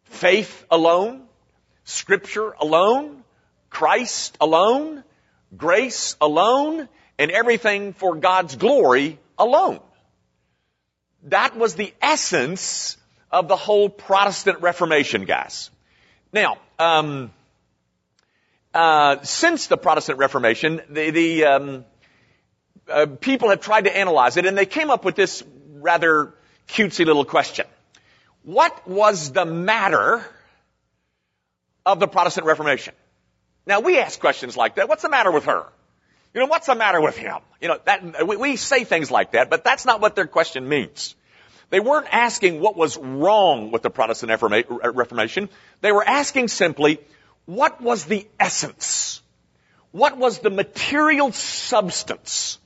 faith 0.07 0.65
alone. 0.73 1.23
Scripture 1.85 2.51
alone. 2.59 3.23
Christ 3.71 4.37
alone, 4.41 5.05
grace 5.57 6.17
alone, 6.21 6.89
and 7.19 7.31
everything 7.31 7.93
for 7.93 8.17
God's 8.17 8.57
glory 8.57 9.19
alone. 9.39 9.81
That 11.25 11.57
was 11.57 11.75
the 11.75 11.93
essence 12.01 12.97
of 13.31 13.49
the 13.49 13.57
whole 13.57 13.89
Protestant 13.89 14.61
Reformation, 14.61 15.25
guys. 15.25 15.71
Now, 16.33 16.59
um, 16.79 17.33
uh, 18.73 19.23
since 19.23 19.67
the 19.67 19.77
Protestant 19.77 20.19
Reformation, 20.19 20.81
the, 20.89 21.11
the 21.11 21.45
um, 21.45 21.85
uh, 22.89 23.07
people 23.07 23.49
have 23.51 23.61
tried 23.61 23.85
to 23.85 23.97
analyze 23.97 24.37
it, 24.37 24.47
and 24.47 24.57
they 24.57 24.67
came 24.67 24.91
up 24.91 25.05
with 25.05 25.17
this 25.17 25.43
rather 25.75 26.35
cutesy 26.69 27.05
little 27.05 27.25
question: 27.25 27.67
What 28.43 28.87
was 28.87 29.33
the 29.33 29.45
matter 29.45 30.25
of 31.85 32.01
the 32.01 32.07
Protestant 32.07 32.47
Reformation? 32.47 32.95
Now 33.67 33.81
we 33.81 33.99
ask 33.99 34.19
questions 34.21 34.57
like 34.57 34.77
that. 34.77 34.89
What's 34.89 35.03
the 35.03 35.09
matter 35.09 35.31
with 35.33 35.47
her? 35.47 35.67
You 36.33 36.41
know, 36.41 36.47
what's 36.47 36.67
the 36.67 36.75
matter 36.75 37.01
with 37.01 37.17
him? 37.17 37.39
You 37.61 37.69
know, 37.69 37.79
that, 37.85 38.27
we, 38.27 38.37
we 38.37 38.57
say 38.57 38.85
things 38.85 39.11
like 39.11 39.33
that, 39.33 39.51
but 39.51 39.65
that's 39.65 39.85
not 39.85 40.01
what 40.01 40.15
their 40.15 40.27
question 40.27 40.69
means. 40.69 41.17
They 41.71 41.81
weren't 41.81 42.07
asking 42.13 42.61
what 42.61 42.77
was 42.77 42.97
wrong 42.97 43.73
with 43.73 43.83
the 43.83 43.91
Protestant 43.91 44.31
Reformation. 44.31 45.49
They 45.81 45.93
were 45.93 46.07
asking 46.07 46.49
simply, 46.49 47.01
what 47.47 47.81
was 47.81 48.05
the 48.05 48.27
essence? 48.39 49.21
What 49.91 50.17
was 50.17 50.39
the 50.41 50.51
material 50.51 51.33
substance? 51.33 52.59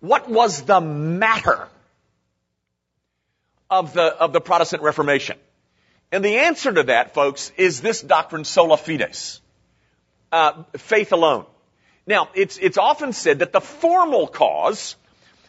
What 0.00 0.28
was 0.28 0.62
the 0.62 0.80
matter 0.80 1.68
of 3.68 3.92
the, 3.92 4.02
of 4.02 4.32
the 4.32 4.40
Protestant 4.40 4.82
Reformation? 4.82 5.36
And 6.10 6.24
the 6.24 6.38
answer 6.38 6.72
to 6.72 6.84
that, 6.84 7.14
folks, 7.14 7.52
is 7.56 7.80
this 7.80 8.00
doctrine 8.00 8.44
sola 8.44 8.76
fides. 8.76 9.40
Uh, 10.32 10.62
faith 10.76 11.12
alone. 11.12 11.44
Now, 12.06 12.28
it's, 12.34 12.56
it's 12.58 12.78
often 12.78 13.12
said 13.12 13.40
that 13.40 13.52
the 13.52 13.60
formal 13.60 14.28
cause, 14.28 14.96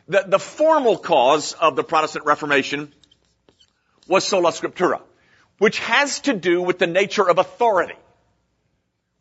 the, 0.08 0.24
the 0.28 0.40
formal 0.40 0.98
cause 0.98 1.54
of 1.54 1.76
the 1.76 1.84
Protestant 1.84 2.26
Reformation 2.26 2.92
was 4.08 4.26
sola 4.26 4.52
scriptura, 4.52 5.02
which 5.60 5.80
has 5.80 6.22
to 6.22 6.34
do 6.34 6.62
with 6.62 6.80
the 6.80 6.88
nature 6.88 7.28
of 7.30 7.38
authority. 7.38 7.96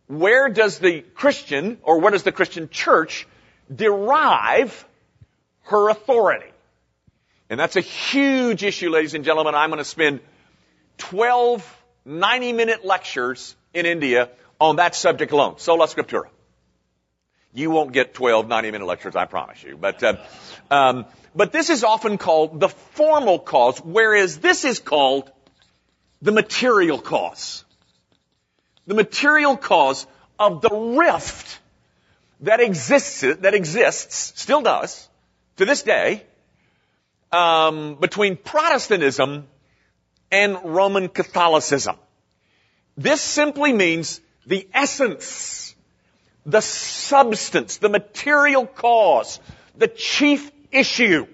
Where 0.07 0.49
does 0.49 0.79
the 0.79 1.02
Christian, 1.02 1.79
or 1.83 2.00
where 2.00 2.11
does 2.11 2.23
the 2.23 2.33
Christian 2.33 2.69
church 2.69 3.29
derive 3.75 4.85
her 5.64 5.90
authority? 5.90 6.50
And 7.50 7.61
that's 7.61 7.76
a 7.76 7.81
huge 7.81 8.64
issue, 8.64 8.90
ladies 8.90 9.14
and 9.14 9.25
gentlemen. 9.25 9.55
I'm 9.55 9.71
going 9.71 9.79
to 9.79 9.85
spend 9.85 10.21
12 10.99 11.76
90 12.05 12.52
minute 12.55 12.85
lectures 12.85 13.55
in 13.75 13.87
India 13.87 14.31
on 14.61 14.76
that 14.76 14.95
subject 14.95 15.33
alone. 15.33 15.59
Sola 15.59 15.87
scriptura. 15.87 16.29
You 17.52 17.71
won't 17.71 17.93
get 17.93 18.14
12 18.14 18.47
90 18.47 18.71
minute 18.71 18.87
lectures, 18.87 19.17
I 19.17 19.25
promise 19.25 19.62
you. 19.62 19.76
But, 19.76 20.02
uh, 20.02 20.17
um, 20.71 21.07
but 21.35 21.50
this 21.52 21.71
is 21.71 21.83
often 21.83 22.19
called 22.19 22.61
the 22.61 22.69
formal 22.69 23.38
cause, 23.38 23.79
whereas 23.81 24.38
this 24.38 24.64
is 24.64 24.79
called 24.79 25.31
the 26.23 26.33
material 26.33 26.99
cause. 26.99 27.64
The 28.87 28.95
material 28.95 29.57
cause 29.57 30.07
of 30.38 30.61
the 30.61 30.71
rift 30.71 31.59
that 32.40 32.61
exists, 32.61 33.21
that 33.21 33.55
exists, 33.55 34.33
still 34.40 34.62
does, 34.62 35.09
to 35.57 35.64
this 35.64 35.83
day, 35.83 36.25
um, 37.33 37.97
between 37.97 38.37
Protestantism 38.37 39.47
and 40.31 40.59
Roman 40.64 41.09
Catholicism. 41.09 41.97
This 42.97 43.21
simply 43.21 43.73
means 43.73 44.21
the 44.47 44.68
essence, 44.73 45.75
the 46.47 46.61
substance, 46.61 47.78
the 47.78 47.88
material 47.88 48.66
cause, 48.66 49.40
the 49.76 49.88
chief 49.88 50.50
issue 50.70 51.26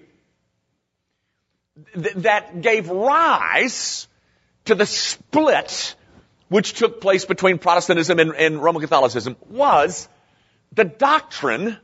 th- 1.93 2.15
that 2.15 2.61
gave 2.61 2.89
rise 2.89 4.07
to 4.65 4.75
the 4.75 4.85
split 4.85 5.95
which 6.49 6.73
took 6.73 7.01
place 7.01 7.25
between 7.25 7.57
Protestantism 7.57 8.19
and, 8.19 8.33
and 8.33 8.61
Roman 8.61 8.81
Catholicism 8.81 9.35
was 9.49 10.07
the 10.71 10.85
doctrine 10.85 11.77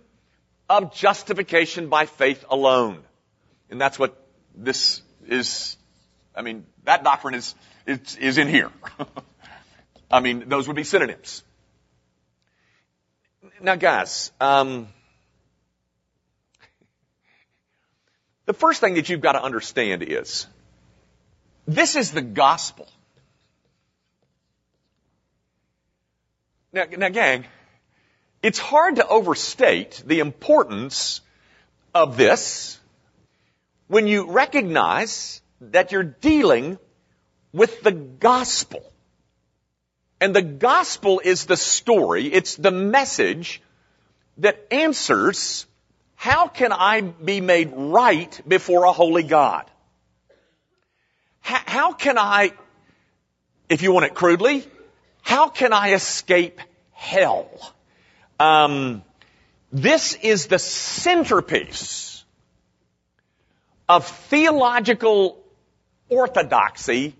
of 0.69 0.93
justification 0.93 1.89
by 1.89 2.05
faith 2.05 2.45
alone. 2.49 2.99
And 3.69 3.79
that's 3.79 3.99
what 3.99 4.17
this 4.55 5.01
is, 5.27 5.77
I 6.35 6.41
mean, 6.41 6.65
that 6.85 7.03
doctrine 7.03 7.35
is, 7.35 7.55
is, 7.85 8.15
is 8.17 8.37
in 8.37 8.47
here. 8.47 8.71
I 10.13 10.19
mean, 10.19 10.47
those 10.47 10.67
would 10.67 10.75
be 10.75 10.83
synonyms. 10.83 11.43
Now 13.61 13.75
guys, 13.75 14.31
um, 14.39 14.87
The 18.45 18.53
first 18.53 18.81
thing 18.81 18.95
that 18.95 19.07
you've 19.07 19.21
got 19.21 19.33
to 19.33 19.41
understand 19.41 20.03
is 20.03 20.47
this 21.65 21.95
is 21.95 22.11
the 22.11 22.21
gospel. 22.21 22.87
Now, 26.73 26.85
now 26.97 27.09
gang, 27.09 27.45
it's 28.41 28.59
hard 28.59 28.97
to 28.97 29.07
overstate 29.07 30.03
the 30.05 30.19
importance 30.19 31.21
of 31.93 32.17
this 32.17 32.79
when 33.87 34.07
you 34.07 34.29
recognize 34.29 35.41
that 35.61 35.91
you're 35.91 36.03
dealing 36.03 36.77
with 37.53 37.81
the 37.81 37.91
gospel. 37.91 38.92
And 40.23 40.33
the 40.33 40.41
gospel 40.41 41.21
is 41.21 41.47
the 41.47 41.57
story, 41.57 42.27
it's 42.27 42.55
the 42.55 42.71
message 42.71 43.61
that 44.37 44.67
answers 44.71 45.65
how 46.15 46.47
can 46.47 46.71
I 46.71 47.01
be 47.01 47.41
made 47.41 47.73
right 47.75 48.41
before 48.47 48.85
a 48.85 48.93
holy 48.93 49.23
God? 49.23 49.69
How 51.41 51.91
can 51.91 52.17
I, 52.17 52.53
if 53.67 53.81
you 53.81 53.91
want 53.91 54.05
it 54.05 54.13
crudely, 54.13 54.65
how 55.23 55.49
can 55.49 55.73
I 55.73 55.91
escape 55.91 56.61
hell? 56.93 57.49
Um, 58.39 59.03
this 59.73 60.13
is 60.13 60.47
the 60.47 60.57
centerpiece 60.57 62.23
of 63.89 64.07
theological 64.07 65.43
orthodoxy 66.07 67.13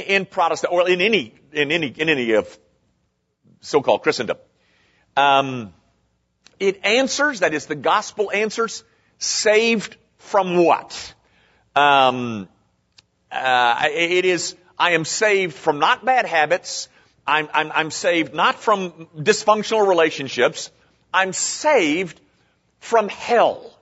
in, 0.00 0.26
Protestant 0.26 0.72
or 0.72 0.88
in 0.88 1.00
any 1.00 1.34
in 1.52 1.72
any 1.72 1.88
in 1.88 2.08
any 2.08 2.32
of 2.32 2.58
so-called 3.60 4.02
Christendom. 4.02 4.38
Um, 5.16 5.72
it 6.58 6.84
answers, 6.84 7.40
that 7.40 7.54
is 7.54 7.66
the 7.66 7.74
gospel 7.74 8.30
answers, 8.32 8.84
saved 9.18 9.96
from 10.18 10.56
what? 10.56 11.14
Um, 11.74 12.48
uh, 13.30 13.88
it 13.90 14.24
is, 14.24 14.56
I 14.78 14.92
am 14.92 15.04
saved 15.04 15.54
from 15.54 15.78
not 15.78 16.04
bad 16.04 16.26
habits. 16.26 16.88
I'm, 17.26 17.48
I'm, 17.52 17.72
I'm 17.72 17.90
saved 17.90 18.34
not 18.34 18.56
from 18.56 19.08
dysfunctional 19.16 19.86
relationships. 19.86 20.70
I'm 21.12 21.32
saved 21.32 22.20
from 22.78 23.08
hell. 23.08 23.72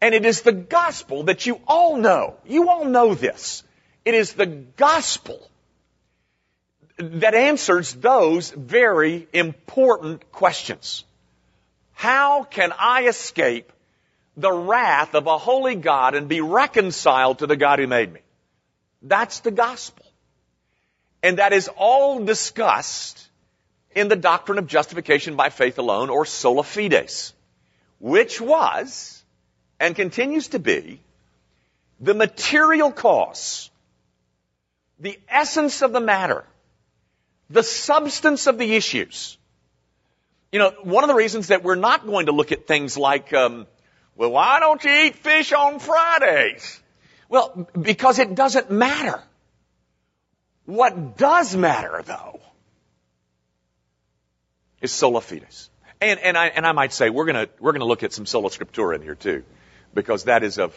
And 0.00 0.14
it 0.14 0.26
is 0.26 0.42
the 0.42 0.52
gospel 0.52 1.24
that 1.24 1.46
you 1.46 1.60
all 1.66 1.96
know. 1.96 2.36
You 2.46 2.68
all 2.68 2.84
know 2.84 3.14
this. 3.14 3.62
It 4.04 4.14
is 4.14 4.34
the 4.34 4.46
gospel 4.46 5.40
that 6.98 7.34
answers 7.34 7.94
those 7.94 8.50
very 8.50 9.26
important 9.32 10.30
questions. 10.30 11.04
How 11.92 12.44
can 12.44 12.72
I 12.78 13.06
escape 13.06 13.72
the 14.36 14.52
wrath 14.52 15.14
of 15.14 15.26
a 15.26 15.38
holy 15.38 15.74
God 15.74 16.14
and 16.14 16.28
be 16.28 16.40
reconciled 16.40 17.38
to 17.38 17.46
the 17.46 17.56
God 17.56 17.78
who 17.78 17.86
made 17.86 18.12
me? 18.12 18.20
That's 19.02 19.40
the 19.40 19.50
gospel. 19.50 20.04
And 21.22 21.38
that 21.38 21.52
is 21.52 21.68
all 21.68 22.24
discussed 22.24 23.26
in 23.94 24.08
the 24.08 24.16
doctrine 24.16 24.58
of 24.58 24.66
justification 24.66 25.36
by 25.36 25.50
faith 25.50 25.78
alone 25.78 26.10
or 26.10 26.26
sola 26.26 26.62
fides, 26.64 27.32
which 27.98 28.40
was 28.40 29.22
and 29.80 29.96
continues 29.96 30.48
to 30.48 30.58
be 30.58 31.00
the 32.00 32.14
material 32.14 32.92
cause, 32.92 33.70
the 34.98 35.18
essence 35.28 35.82
of 35.82 35.92
the 35.92 36.00
matter, 36.00 36.44
the 37.50 37.62
substance 37.62 38.46
of 38.46 38.58
the 38.58 38.74
issues 38.74 39.36
you 40.54 40.60
know, 40.60 40.72
one 40.84 41.02
of 41.02 41.08
the 41.08 41.16
reasons 41.16 41.48
that 41.48 41.64
we're 41.64 41.74
not 41.74 42.06
going 42.06 42.26
to 42.26 42.32
look 42.32 42.52
at 42.52 42.64
things 42.68 42.96
like, 42.96 43.34
um, 43.34 43.66
well, 44.14 44.30
why 44.30 44.60
don't 44.60 44.84
you 44.84 44.90
eat 45.06 45.16
fish 45.16 45.52
on 45.52 45.80
Fridays? 45.80 46.80
Well, 47.28 47.68
because 47.76 48.20
it 48.20 48.36
doesn't 48.36 48.70
matter. 48.70 49.20
What 50.64 51.16
does 51.16 51.56
matter, 51.56 52.02
though, 52.06 52.40
is 54.80 54.92
sola 54.92 55.20
fides. 55.20 55.70
And, 56.00 56.20
and, 56.20 56.38
I, 56.38 56.46
and 56.46 56.64
I 56.64 56.70
might 56.70 56.92
say 56.92 57.10
we're 57.10 57.26
gonna, 57.26 57.48
we're 57.58 57.72
gonna 57.72 57.84
look 57.84 58.04
at 58.04 58.12
some 58.12 58.24
sola 58.24 58.48
scriptura 58.48 58.94
in 58.94 59.02
here 59.02 59.16
too, 59.16 59.42
because 59.92 60.24
that 60.24 60.44
is 60.44 60.60
of, 60.60 60.72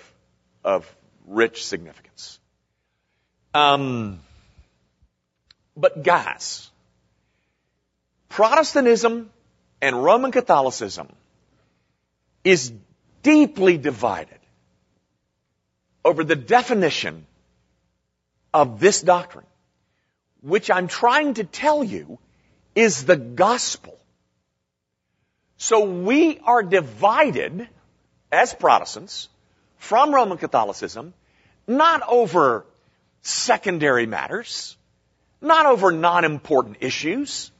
of 0.63 0.91
rich 1.27 1.63
significance. 1.63 2.39
Um, 3.57 4.19
but 5.75 6.03
guys, 6.03 6.69
Protestantism 8.29 9.31
and 9.81 10.03
Roman 10.03 10.31
Catholicism 10.31 11.07
is 12.43 12.71
deeply 13.23 13.79
divided 13.79 14.37
over 16.05 16.23
the 16.23 16.35
definition 16.35 17.25
of 18.53 18.79
this 18.79 19.01
doctrine, 19.01 19.47
which 20.41 20.69
I'm 20.69 20.87
trying 20.87 21.33
to 21.41 21.43
tell 21.43 21.83
you 21.83 22.19
is 22.75 23.05
the 23.05 23.17
gospel. 23.17 23.97
So 25.57 25.83
we 25.85 26.37
are 26.43 26.61
divided 26.61 27.67
as 28.31 28.53
Protestants 28.53 29.29
from 29.77 30.13
Roman 30.13 30.37
Catholicism, 30.37 31.13
not 31.65 32.03
over 32.07 32.67
secondary 33.27 34.05
matters, 34.05 34.77
not 35.41 35.65
over 35.65 35.91
non-important 35.91 36.77
issues, 36.81 37.51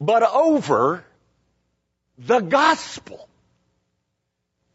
but 0.00 0.22
over 0.22 1.04
the 2.16 2.40
gospel. 2.40 3.28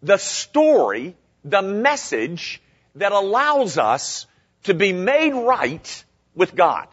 The 0.02 0.18
story, 0.18 1.16
the 1.44 1.62
message 1.62 2.62
that 2.96 3.12
allows 3.12 3.78
us 3.78 4.28
to 4.64 4.74
be 4.74 4.94
made 4.94 5.34
right 5.34 6.06
with 6.36 6.56
God. 6.56 6.88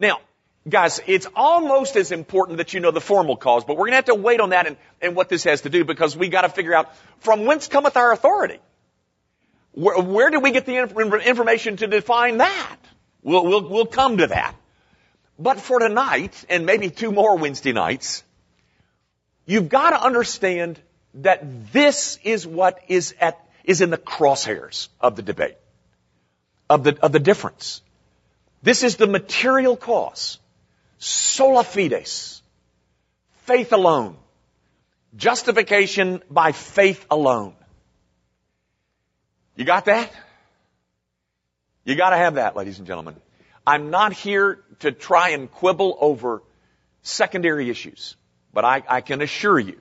Now, 0.00 0.18
guys, 0.68 1.00
it's 1.06 1.26
almost 1.36 1.96
as 1.96 2.10
important 2.10 2.58
that 2.58 2.74
you 2.74 2.80
know 2.80 2.90
the 2.90 3.00
formal 3.00 3.36
cause, 3.36 3.64
but 3.64 3.74
we're 3.74 3.86
going 3.86 3.92
to 3.92 3.96
have 3.96 4.04
to 4.06 4.14
wait 4.14 4.40
on 4.40 4.50
that 4.50 4.66
and, 4.66 4.76
and 5.00 5.14
what 5.14 5.28
this 5.28 5.44
has 5.44 5.60
to 5.62 5.70
do 5.70 5.84
because 5.84 6.16
we 6.16 6.28
got 6.28 6.42
to 6.42 6.48
figure 6.48 6.74
out 6.74 6.94
from 7.20 7.44
whence 7.44 7.68
cometh 7.68 7.96
our 7.96 8.12
authority. 8.12 8.58
Where, 9.72 9.98
where 10.00 10.30
do 10.30 10.40
we 10.40 10.50
get 10.50 10.66
the 10.66 10.78
information 10.78 11.76
to 11.78 11.86
define 11.86 12.38
that? 12.38 12.76
We'll, 13.22 13.44
we'll, 13.44 13.68
we'll 13.68 13.86
come 13.86 14.18
to 14.18 14.26
that. 14.26 14.54
But 15.38 15.60
for 15.60 15.78
tonight, 15.78 16.44
and 16.48 16.66
maybe 16.66 16.90
two 16.90 17.10
more 17.10 17.36
Wednesday 17.36 17.72
nights, 17.72 18.22
you've 19.46 19.68
got 19.68 19.90
to 19.90 20.02
understand 20.02 20.78
that 21.14 21.72
this 21.72 22.18
is 22.22 22.46
what 22.46 22.80
is 22.88 23.14
at, 23.20 23.38
is 23.64 23.80
in 23.80 23.90
the 23.90 23.98
crosshairs 23.98 24.88
of 25.00 25.16
the 25.16 25.22
debate, 25.22 25.56
of 26.68 26.84
the, 26.84 26.98
of 27.02 27.12
the 27.12 27.18
difference. 27.18 27.82
This 28.62 28.82
is 28.82 28.96
the 28.96 29.06
material 29.06 29.76
cause. 29.76 30.38
Sola 30.98 31.64
fides. 31.64 32.42
Faith 33.46 33.72
alone. 33.72 34.16
Justification 35.16 36.22
by 36.30 36.52
faith 36.52 37.04
alone. 37.10 37.54
You 39.56 39.64
got 39.64 39.86
that? 39.86 40.12
You 41.84 41.96
gotta 41.96 42.16
have 42.16 42.34
that, 42.34 42.56
ladies 42.56 42.78
and 42.78 42.86
gentlemen. 42.86 43.16
I'm 43.66 43.90
not 43.90 44.12
here 44.12 44.58
to 44.80 44.92
try 44.92 45.30
and 45.30 45.50
quibble 45.50 45.96
over 46.00 46.42
secondary 47.02 47.70
issues, 47.70 48.16
but 48.52 48.64
I, 48.64 48.82
I 48.88 49.00
can 49.00 49.20
assure 49.20 49.58
you 49.58 49.78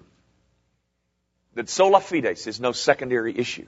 that 1.55 1.69
sola 1.69 1.99
fides 1.99 2.47
is 2.47 2.59
no 2.59 2.71
secondary 2.71 3.37
issue. 3.37 3.67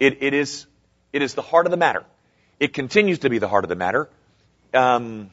It, 0.00 0.22
it 0.22 0.34
is, 0.34 0.66
it 1.12 1.22
is 1.22 1.34
the 1.34 1.42
heart 1.42 1.66
of 1.66 1.70
the 1.70 1.76
matter. 1.76 2.04
It 2.60 2.72
continues 2.72 3.20
to 3.20 3.30
be 3.30 3.38
the 3.38 3.48
heart 3.48 3.64
of 3.64 3.68
the 3.68 3.76
matter, 3.76 4.08
um, 4.74 5.30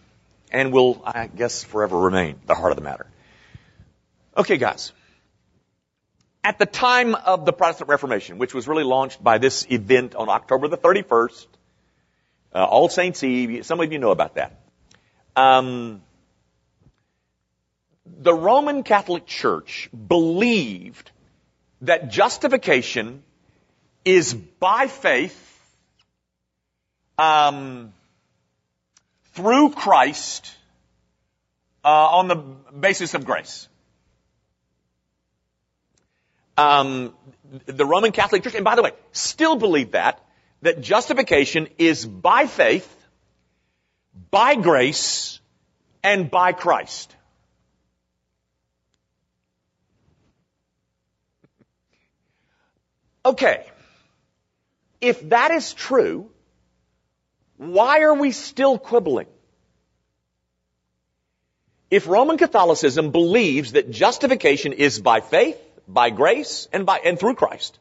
and 0.51 0.71
will, 0.71 1.01
I 1.05 1.27
guess, 1.27 1.63
forever 1.63 1.97
remain 1.97 2.39
the 2.45 2.55
heart 2.55 2.71
of 2.71 2.77
the 2.77 2.83
matter. 2.83 3.07
Okay, 4.37 4.57
guys. 4.57 4.91
At 6.45 6.59
the 6.59 6.67
time 6.67 7.15
of 7.15 7.43
the 7.43 7.51
Protestant 7.51 7.89
Reformation, 7.89 8.37
which 8.37 8.53
was 8.53 8.67
really 8.67 8.83
launched 8.83 9.23
by 9.23 9.39
this 9.39 9.65
event 9.71 10.13
on 10.13 10.29
October 10.29 10.67
the 10.67 10.77
31st, 10.77 11.47
uh, 12.53 12.63
All 12.63 12.87
Saints 12.87 13.23
Eve, 13.23 13.65
some 13.65 13.81
of 13.81 13.91
you 13.91 13.97
know 13.97 14.11
about 14.11 14.35
that. 14.35 14.61
Um, 15.35 16.03
the 18.05 18.31
Roman 18.31 18.83
Catholic 18.83 19.25
Church 19.25 19.89
believed 20.07 21.09
that 21.81 22.11
justification 22.11 23.23
is 24.05 24.35
by 24.35 24.85
faith 24.85 25.41
um, 27.17 27.91
through 29.33 29.71
Christ 29.71 30.53
uh, 31.83 31.87
on 31.87 32.27
the 32.27 32.35
basis 32.35 33.15
of 33.15 33.25
grace. 33.25 33.67
Um, 36.58 37.13
the 37.65 37.86
Roman 37.86 38.12
Catholic 38.12 38.44
Church, 38.44 38.56
and 38.56 38.63
by 38.63 38.76
the 38.76 38.84
way, 38.84 38.91
still 39.12 39.56
believe 39.56 39.91
that 39.91 40.22
that 40.62 40.82
justification 40.82 41.68
is 41.78 42.06
by 42.06 42.48
faith, 42.48 42.89
by 44.32 44.56
grace, 44.56 45.39
and 46.04 46.32
by 46.32 46.54
Christ. 46.54 47.15
Okay. 53.26 53.65
If 55.02 55.30
that 55.30 55.52
is 55.52 55.74
true, 55.74 56.30
why 57.58 58.02
are 58.02 58.13
we 58.13 58.32
still 58.32 58.78
quibbling? 58.78 59.28
If 61.89 62.08
Roman 62.08 62.38
Catholicism 62.38 63.12
believes 63.12 63.74
that 63.74 63.89
justification 63.89 64.74
is 64.74 65.00
by 65.00 65.22
faith, 65.22 65.58
by 65.88 66.10
grace, 66.10 66.67
and 66.74 66.86
by, 66.86 67.00
and 67.00 67.19
through 67.19 67.36
Christ, 67.36 67.78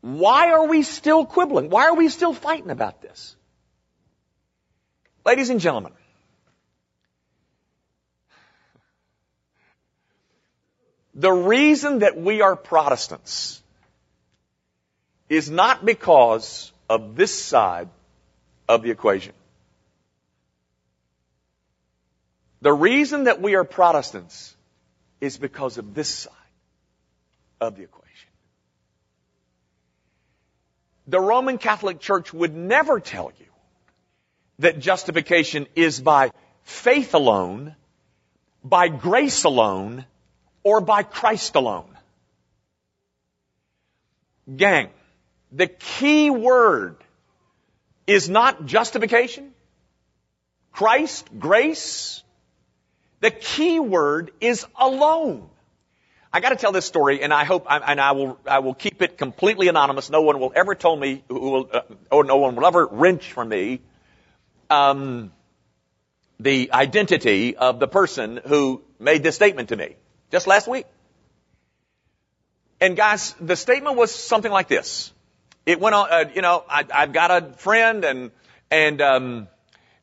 why 0.00 0.52
are 0.52 0.66
we 0.66 0.82
still 0.82 1.26
quibbling? 1.26 1.68
Why 1.68 1.88
are 1.88 1.94
we 1.94 2.08
still 2.08 2.32
fighting 2.32 2.70
about 2.70 3.02
this? 3.02 3.36
Ladies 5.26 5.50
and 5.50 5.60
gentlemen, 5.60 5.92
the 11.14 11.30
reason 11.30 11.98
that 11.98 12.18
we 12.18 12.40
are 12.40 12.56
Protestants 12.56 13.62
is 15.28 15.50
not 15.50 15.84
because 15.84 16.72
of 16.88 17.14
this 17.14 17.32
side 17.32 17.88
of 18.68 18.82
the 18.82 18.90
equation. 18.90 19.34
The 22.62 22.72
reason 22.72 23.24
that 23.24 23.40
we 23.40 23.54
are 23.54 23.64
Protestants 23.64 24.56
is 25.20 25.36
because 25.36 25.78
of 25.78 25.94
this 25.94 26.08
side 26.08 26.32
of 27.60 27.76
the 27.76 27.82
equation. 27.82 28.10
The 31.06 31.20
Roman 31.20 31.58
Catholic 31.58 32.00
Church 32.00 32.32
would 32.32 32.54
never 32.54 33.00
tell 33.00 33.32
you 33.38 33.46
that 34.60 34.78
justification 34.78 35.66
is 35.74 36.00
by 36.00 36.30
faith 36.62 37.14
alone, 37.14 37.74
by 38.62 38.88
grace 38.88 39.44
alone, 39.44 40.04
or 40.62 40.80
by 40.80 41.02
Christ 41.02 41.56
alone. 41.56 41.96
Gang, 44.56 44.90
the 45.52 45.66
key 45.66 46.30
word 46.30 46.96
is 48.06 48.28
not 48.28 48.66
justification, 48.66 49.52
Christ, 50.72 51.28
grace. 51.38 52.22
The 53.20 53.30
key 53.30 53.80
word 53.80 54.32
is 54.40 54.66
alone. 54.78 55.48
I 56.32 56.40
got 56.40 56.50
to 56.50 56.56
tell 56.56 56.72
this 56.72 56.86
story, 56.86 57.22
and 57.22 57.34
I 57.34 57.44
hope, 57.44 57.66
and 57.68 58.00
I 58.00 58.12
will, 58.12 58.38
I 58.46 58.60
will 58.60 58.74
keep 58.74 59.02
it 59.02 59.18
completely 59.18 59.68
anonymous. 59.68 60.10
No 60.10 60.22
one 60.22 60.38
will 60.38 60.52
ever 60.54 60.74
tell 60.74 60.96
me, 60.96 61.24
who 61.28 61.38
will, 61.38 61.70
uh, 61.72 61.80
or 62.10 62.24
no 62.24 62.36
one 62.36 62.54
will 62.54 62.66
ever 62.66 62.86
wrench 62.86 63.32
from 63.32 63.48
me, 63.48 63.80
um, 64.70 65.32
the 66.38 66.70
identity 66.72 67.56
of 67.56 67.80
the 67.80 67.88
person 67.88 68.40
who 68.46 68.82
made 68.98 69.22
this 69.22 69.34
statement 69.34 69.70
to 69.70 69.76
me 69.76 69.96
just 70.30 70.46
last 70.46 70.68
week. 70.68 70.86
And 72.80 72.96
guys, 72.96 73.34
the 73.40 73.56
statement 73.56 73.96
was 73.96 74.14
something 74.14 74.50
like 74.50 74.68
this 74.68 75.12
it 75.66 75.78
went 75.80 75.94
on, 75.94 76.08
uh, 76.10 76.24
you 76.34 76.42
know, 76.42 76.64
I, 76.68 76.86
I've 76.92 77.12
got 77.12 77.30
a 77.30 77.52
friend 77.54 78.04
and, 78.04 78.30
and, 78.70 79.02
um, 79.02 79.48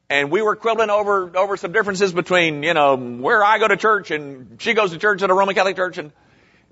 and 0.10 0.32
we 0.32 0.42
were 0.42 0.56
quibbling 0.56 0.90
over, 0.90 1.38
over 1.38 1.58
some 1.58 1.72
differences 1.72 2.14
between, 2.14 2.64
you 2.64 2.74
know, 2.74 2.96
where 2.96 3.44
I 3.44 3.60
go 3.60 3.68
to 3.68 3.78
church 3.78 4.12
and 4.12 4.62
she 4.62 4.74
goes 4.74 4.92
to 4.92 4.98
church 4.98 5.22
at 5.22 5.30
a 5.30 5.34
Roman 5.34 5.54
Catholic 5.54 5.76
church 5.76 5.98
and, 5.98 6.12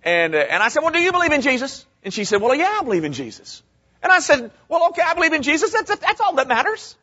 and, 0.03 0.35
uh, 0.35 0.37
and 0.37 0.63
I 0.63 0.69
said, 0.69 0.81
well, 0.83 0.91
do 0.91 0.99
you 0.99 1.11
believe 1.11 1.31
in 1.31 1.41
Jesus? 1.41 1.85
And 2.03 2.13
she 2.13 2.23
said, 2.23 2.41
well, 2.41 2.55
yeah, 2.55 2.77
I 2.79 2.83
believe 2.83 3.03
in 3.03 3.13
Jesus. 3.13 3.61
And 4.01 4.11
I 4.11 4.19
said, 4.19 4.51
well, 4.69 4.89
okay, 4.89 5.01
I 5.05 5.15
believe 5.15 5.33
in 5.33 5.41
Jesus. 5.41 5.71
That's, 5.71 5.93
that's 5.97 6.21
all 6.21 6.35
that 6.35 6.47
matters. 6.47 6.95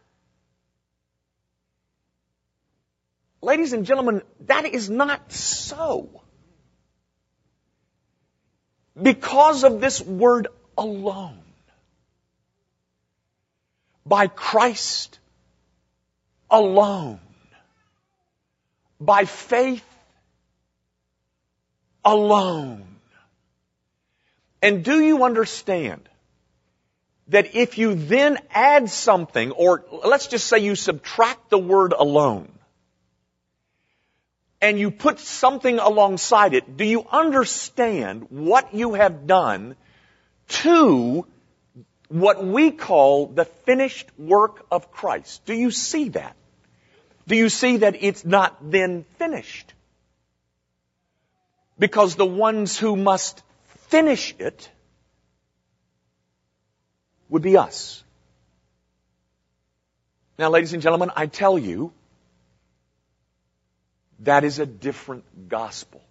Ladies 3.42 3.72
and 3.72 3.84
gentlemen, 3.84 4.22
that 4.46 4.64
is 4.66 4.88
not 4.88 5.32
so. 5.32 6.22
Because 9.00 9.64
of 9.64 9.80
this 9.80 10.00
word 10.00 10.46
alone 10.78 11.42
by 14.06 14.28
Christ 14.28 15.18
alone, 16.52 17.18
by 19.00 19.24
faith 19.24 19.84
alone. 22.04 22.84
And 24.60 24.84
do 24.84 25.00
you 25.00 25.24
understand 25.24 26.08
that 27.28 27.54
if 27.56 27.78
you 27.78 27.94
then 27.94 28.38
add 28.50 28.90
something, 28.90 29.50
or 29.52 29.84
let's 30.04 30.26
just 30.28 30.46
say 30.46 30.58
you 30.58 30.76
subtract 30.76 31.50
the 31.50 31.58
word 31.58 31.92
alone, 31.92 32.48
and 34.60 34.78
you 34.78 34.92
put 34.92 35.18
something 35.18 35.78
alongside 35.80 36.54
it, 36.54 36.76
do 36.76 36.84
you 36.84 37.04
understand 37.10 38.26
what 38.30 38.74
you 38.74 38.94
have 38.94 39.26
done 39.26 39.74
to 40.48 41.26
what 42.08 42.44
we 42.44 42.70
call 42.70 43.26
the 43.26 43.44
finished 43.44 44.06
work 44.18 44.64
of 44.70 44.92
Christ? 44.92 45.44
Do 45.46 45.54
you 45.54 45.70
see 45.70 46.10
that? 46.10 46.36
Do 47.26 47.36
you 47.36 47.48
see 47.48 47.78
that 47.78 47.96
it's 48.02 48.24
not 48.24 48.70
then 48.70 49.04
finished? 49.18 49.72
Because 51.78 52.16
the 52.16 52.26
ones 52.26 52.78
who 52.78 52.96
must 52.96 53.42
finish 53.88 54.34
it 54.38 54.70
would 57.28 57.42
be 57.42 57.56
us. 57.56 58.02
Now, 60.38 60.50
ladies 60.50 60.72
and 60.72 60.82
gentlemen, 60.82 61.10
I 61.14 61.26
tell 61.26 61.58
you, 61.58 61.92
that 64.20 64.44
is 64.44 64.58
a 64.58 64.66
different 64.66 65.48
gospel. 65.48 66.02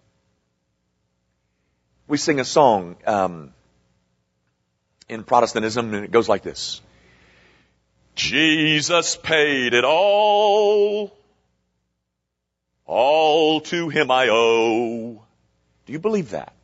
We 2.08 2.18
sing 2.18 2.40
a 2.40 2.44
song 2.44 2.96
um, 3.06 3.52
in 5.08 5.24
Protestantism, 5.24 5.94
and 5.94 6.04
it 6.04 6.10
goes 6.10 6.28
like 6.28 6.42
this 6.42 6.80
Jesus 8.14 9.16
paid 9.16 9.74
it 9.74 9.84
all. 9.84 11.16
All 12.86 13.60
to 13.62 13.88
him 13.88 14.10
I 14.10 14.28
owe. 14.30 15.22
Do 15.86 15.92
you 15.92 15.98
believe 15.98 16.30
that? 16.30 16.54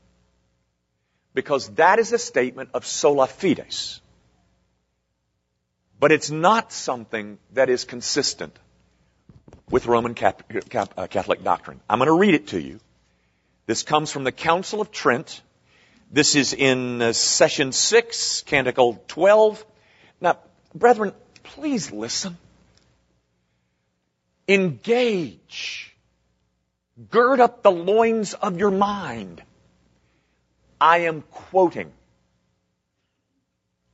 Because 1.34 1.68
that 1.70 1.98
is 1.98 2.12
a 2.12 2.18
statement 2.18 2.70
of 2.74 2.86
sola 2.86 3.26
fides. 3.26 4.00
But 6.00 6.12
it's 6.12 6.30
not 6.30 6.72
something 6.72 7.38
that 7.52 7.70
is 7.70 7.84
consistent 7.84 8.56
with 9.70 9.86
Roman 9.86 10.12
uh, 10.22 11.06
Catholic 11.08 11.42
doctrine. 11.42 11.80
I'm 11.88 11.98
going 11.98 12.06
to 12.06 12.12
read 12.12 12.34
it 12.34 12.48
to 12.48 12.60
you. 12.60 12.80
This 13.66 13.82
comes 13.82 14.10
from 14.10 14.24
the 14.24 14.32
Council 14.32 14.80
of 14.80 14.90
Trent. 14.90 15.42
This 16.10 16.36
is 16.36 16.54
in 16.54 17.02
uh, 17.02 17.12
session 17.12 17.72
6, 17.72 18.42
canticle 18.42 19.02
12. 19.08 19.64
Now, 20.20 20.38
brethren, 20.74 21.12
please 21.48 21.90
listen. 21.92 22.36
Engage. 24.46 25.94
Gird 27.10 27.40
up 27.40 27.62
the 27.62 27.70
loins 27.70 28.34
of 28.34 28.58
your 28.58 28.70
mind. 28.70 29.42
I 30.80 30.98
am 30.98 31.22
quoting. 31.22 31.92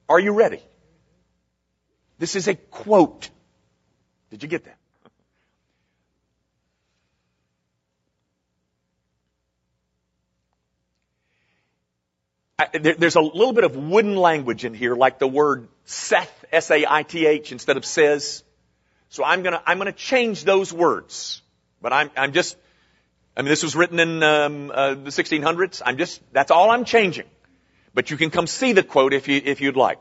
Are 0.09 0.21
you 0.21 0.33
ready? 0.33 0.61
This 2.19 2.37
is 2.37 2.49
a 2.49 2.55
quote. 2.55 3.31
Did 4.31 4.43
you 4.43 4.49
get 4.49 4.65
that? 4.65 4.79
There, 12.73 12.95
there's 12.95 13.17
a 13.17 13.21
little 13.21 13.53
bit 13.53 13.65
of 13.65 13.77
wooden 13.77 14.17
language 14.17 14.65
in 14.65 14.75
here, 14.75 14.95
like 14.95 15.19
the 15.19 15.27
word 15.27 15.69
Seth, 15.87 16.45
S-A-I-T-H, 16.53 17.51
instead 17.51 17.77
of 17.77 17.85
says. 17.85 18.45
So 19.09 19.25
I'm 19.25 19.43
gonna, 19.43 19.61
I'm 19.67 19.79
gonna 19.79 19.93
change 19.93 20.45
those 20.45 20.73
words. 20.73 21.43
But 21.83 21.93
I'm, 21.93 22.11
I'm 22.17 22.33
just, 22.33 22.57
I 23.37 23.43
mean, 23.43 23.49
this 23.49 23.63
was 23.63 23.75
written 23.75 23.99
in 23.99 24.23
um, 24.23 24.71
uh, 24.73 24.95
the 24.95 25.11
1600s. 25.11 25.83
I'm 25.85 25.99
just, 25.99 26.23
that's 26.33 26.51
all 26.51 26.71
I'm 26.71 26.85
changing. 26.85 27.27
But 27.93 28.11
you 28.11 28.17
can 28.17 28.31
come 28.31 28.47
see 28.47 28.73
the 28.73 28.83
quote 28.83 29.13
if 29.13 29.29
you, 29.29 29.41
if 29.45 29.61
you'd 29.61 29.77
like. 29.77 29.99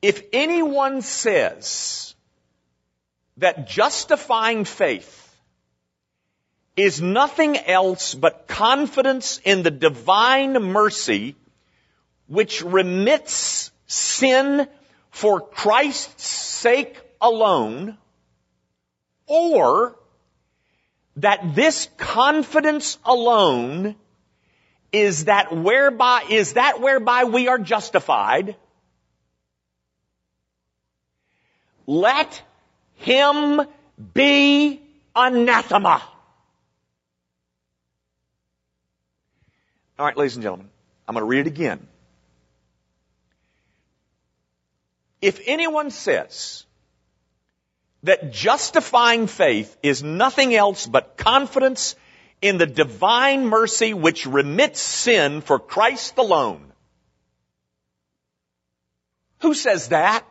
If 0.00 0.22
anyone 0.32 1.02
says 1.02 2.14
that 3.36 3.68
justifying 3.68 4.64
faith 4.64 5.21
is 6.76 7.02
nothing 7.02 7.56
else 7.56 8.14
but 8.14 8.46
confidence 8.48 9.40
in 9.44 9.62
the 9.62 9.70
divine 9.70 10.54
mercy 10.54 11.36
which 12.26 12.62
remits 12.62 13.70
sin 13.86 14.66
for 15.10 15.40
Christ's 15.40 16.26
sake 16.26 16.98
alone, 17.20 17.98
or 19.26 19.96
that 21.16 21.54
this 21.54 21.88
confidence 21.98 22.98
alone 23.04 23.94
is 24.92 25.26
that 25.26 25.54
whereby, 25.54 26.24
is 26.30 26.54
that 26.54 26.80
whereby 26.80 27.24
we 27.24 27.48
are 27.48 27.58
justified, 27.58 28.56
let 31.86 32.42
him 32.94 33.60
be 34.14 34.80
anathema. 35.14 36.02
All 39.98 40.06
right, 40.06 40.16
ladies 40.16 40.36
and 40.36 40.42
gentlemen, 40.42 40.68
I'm 41.06 41.14
going 41.14 41.22
to 41.22 41.28
read 41.28 41.40
it 41.40 41.46
again. 41.46 41.86
If 45.20 45.40
anyone 45.46 45.90
says 45.90 46.64
that 48.02 48.32
justifying 48.32 49.26
faith 49.26 49.76
is 49.82 50.02
nothing 50.02 50.54
else 50.54 50.86
but 50.86 51.16
confidence 51.16 51.94
in 52.40 52.58
the 52.58 52.66
divine 52.66 53.46
mercy 53.46 53.94
which 53.94 54.26
remits 54.26 54.80
sin 54.80 55.40
for 55.42 55.58
Christ 55.60 56.18
alone, 56.18 56.72
who 59.40 59.54
says 59.54 59.88
that? 59.88 60.24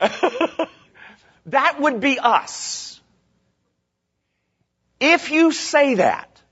that 1.46 1.80
would 1.80 2.00
be 2.00 2.18
us. 2.18 3.00
If 5.00 5.30
you 5.30 5.52
say 5.52 5.94
that, 5.96 6.42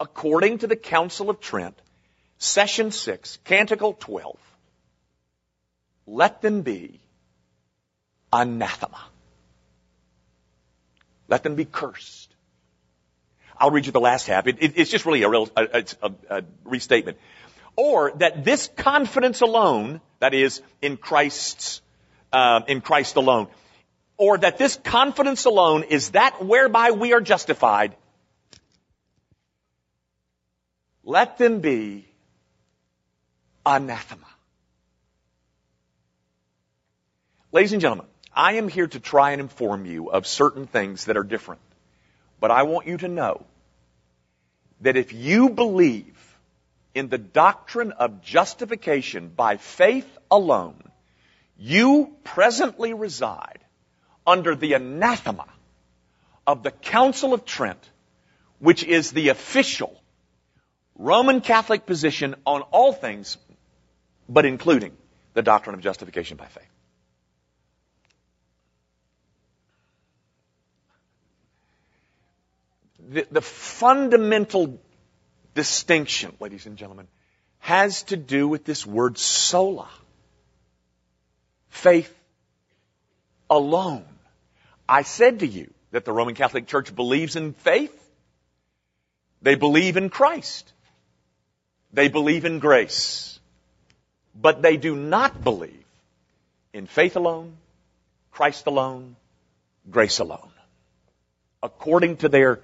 according 0.00 0.58
to 0.58 0.66
the 0.66 0.76
Council 0.76 1.28
of 1.30 1.40
Trent, 1.40 1.78
session 2.38 2.90
6, 2.90 3.38
canticle 3.44 3.92
12, 3.92 4.36
let 6.06 6.40
them 6.40 6.62
be 6.62 6.98
anathema. 8.32 9.04
Let 11.28 11.42
them 11.44 11.54
be 11.54 11.66
cursed. 11.66 12.34
I'll 13.56 13.70
read 13.70 13.84
you 13.86 13.92
the 13.92 14.00
last 14.00 14.26
half. 14.26 14.46
It, 14.46 14.56
it, 14.60 14.72
it's 14.76 14.90
just 14.90 15.04
really 15.04 15.22
a 15.22 15.28
real 15.28 15.48
a, 15.54 15.84
a, 16.02 16.12
a 16.30 16.42
restatement. 16.64 17.18
Or 17.76 18.12
that 18.16 18.42
this 18.42 18.70
confidence 18.76 19.42
alone, 19.42 20.00
that 20.18 20.34
is 20.34 20.62
in 20.80 20.96
Christ's 20.96 21.82
uh, 22.32 22.62
in 22.66 22.80
Christ 22.80 23.16
alone, 23.16 23.48
or 24.16 24.38
that 24.38 24.56
this 24.56 24.76
confidence 24.76 25.44
alone 25.44 25.84
is 25.84 26.10
that 26.10 26.44
whereby 26.44 26.92
we 26.92 27.12
are 27.12 27.20
justified 27.20 27.94
let 31.10 31.38
them 31.38 31.58
be 31.58 32.06
anathema. 33.66 34.28
Ladies 37.50 37.72
and 37.72 37.82
gentlemen, 37.82 38.06
I 38.32 38.52
am 38.52 38.68
here 38.68 38.86
to 38.86 39.00
try 39.00 39.32
and 39.32 39.40
inform 39.40 39.86
you 39.86 40.10
of 40.12 40.24
certain 40.24 40.68
things 40.68 41.06
that 41.06 41.16
are 41.16 41.24
different. 41.24 41.60
But 42.38 42.52
I 42.52 42.62
want 42.62 42.86
you 42.86 42.96
to 42.98 43.08
know 43.08 43.44
that 44.82 44.96
if 44.96 45.12
you 45.12 45.50
believe 45.50 46.16
in 46.94 47.08
the 47.08 47.18
doctrine 47.18 47.90
of 47.90 48.22
justification 48.22 49.32
by 49.34 49.56
faith 49.56 50.08
alone, 50.30 50.80
you 51.58 52.16
presently 52.22 52.94
reside 52.94 53.58
under 54.24 54.54
the 54.54 54.74
anathema 54.74 55.48
of 56.46 56.62
the 56.62 56.70
Council 56.70 57.34
of 57.34 57.44
Trent, 57.44 57.84
which 58.60 58.84
is 58.84 59.10
the 59.10 59.30
official 59.30 59.99
Roman 61.00 61.40
Catholic 61.40 61.86
position 61.86 62.34
on 62.44 62.60
all 62.60 62.92
things, 62.92 63.38
but 64.28 64.44
including 64.44 64.94
the 65.32 65.40
doctrine 65.40 65.74
of 65.74 65.80
justification 65.80 66.36
by 66.36 66.44
faith. 66.44 66.68
The, 73.08 73.26
the 73.30 73.40
fundamental 73.40 74.78
distinction, 75.54 76.36
ladies 76.38 76.66
and 76.66 76.76
gentlemen, 76.76 77.08
has 77.60 78.02
to 78.04 78.18
do 78.18 78.46
with 78.46 78.66
this 78.66 78.86
word 78.86 79.16
sola. 79.16 79.88
Faith 81.70 82.14
alone. 83.48 84.04
I 84.86 85.00
said 85.00 85.38
to 85.38 85.46
you 85.46 85.72
that 85.92 86.04
the 86.04 86.12
Roman 86.12 86.34
Catholic 86.34 86.66
Church 86.66 86.94
believes 86.94 87.36
in 87.36 87.54
faith. 87.54 87.96
They 89.40 89.54
believe 89.54 89.96
in 89.96 90.10
Christ. 90.10 90.70
They 91.92 92.08
believe 92.08 92.44
in 92.44 92.58
grace, 92.58 93.38
but 94.34 94.62
they 94.62 94.76
do 94.76 94.94
not 94.94 95.42
believe 95.42 95.84
in 96.72 96.86
faith 96.86 97.16
alone, 97.16 97.56
Christ 98.30 98.66
alone, 98.66 99.16
grace 99.90 100.20
alone, 100.20 100.52
according 101.62 102.18
to 102.18 102.28
their 102.28 102.60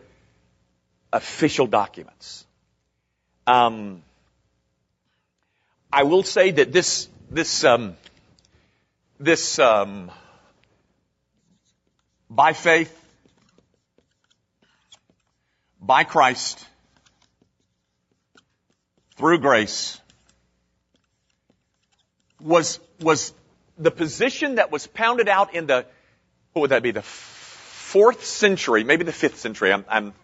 official 1.13 1.67
documents. 1.67 2.47
Um, 3.47 4.03
I 5.93 6.05
will 6.05 6.23
say 6.23 6.51
that 6.53 6.73
this 6.73 7.09
this 7.31 7.65
um, 7.65 7.97
this 9.19 9.59
um, 9.59 10.11
by 12.29 12.53
faith, 12.53 12.93
by 15.81 16.05
Christ, 16.05 16.65
through 19.17 19.39
grace, 19.39 20.01
was, 22.41 22.81
was 23.01 23.33
the 23.79 23.91
position 23.91 24.57
that 24.57 24.71
was 24.71 24.87
pounded 24.87 25.29
out 25.29 25.55
in 25.55 25.67
the, 25.67 25.87
what 26.53 26.63
would 26.63 26.71
that 26.71 26.83
be, 26.83 26.91
the 26.91 27.03
fourth 27.03 28.25
century, 28.25 28.85
maybe 28.85 29.05
the 29.05 29.13
fifth 29.13 29.39
century, 29.39 29.73
I'm, 29.73 29.85
I'm 29.89 30.15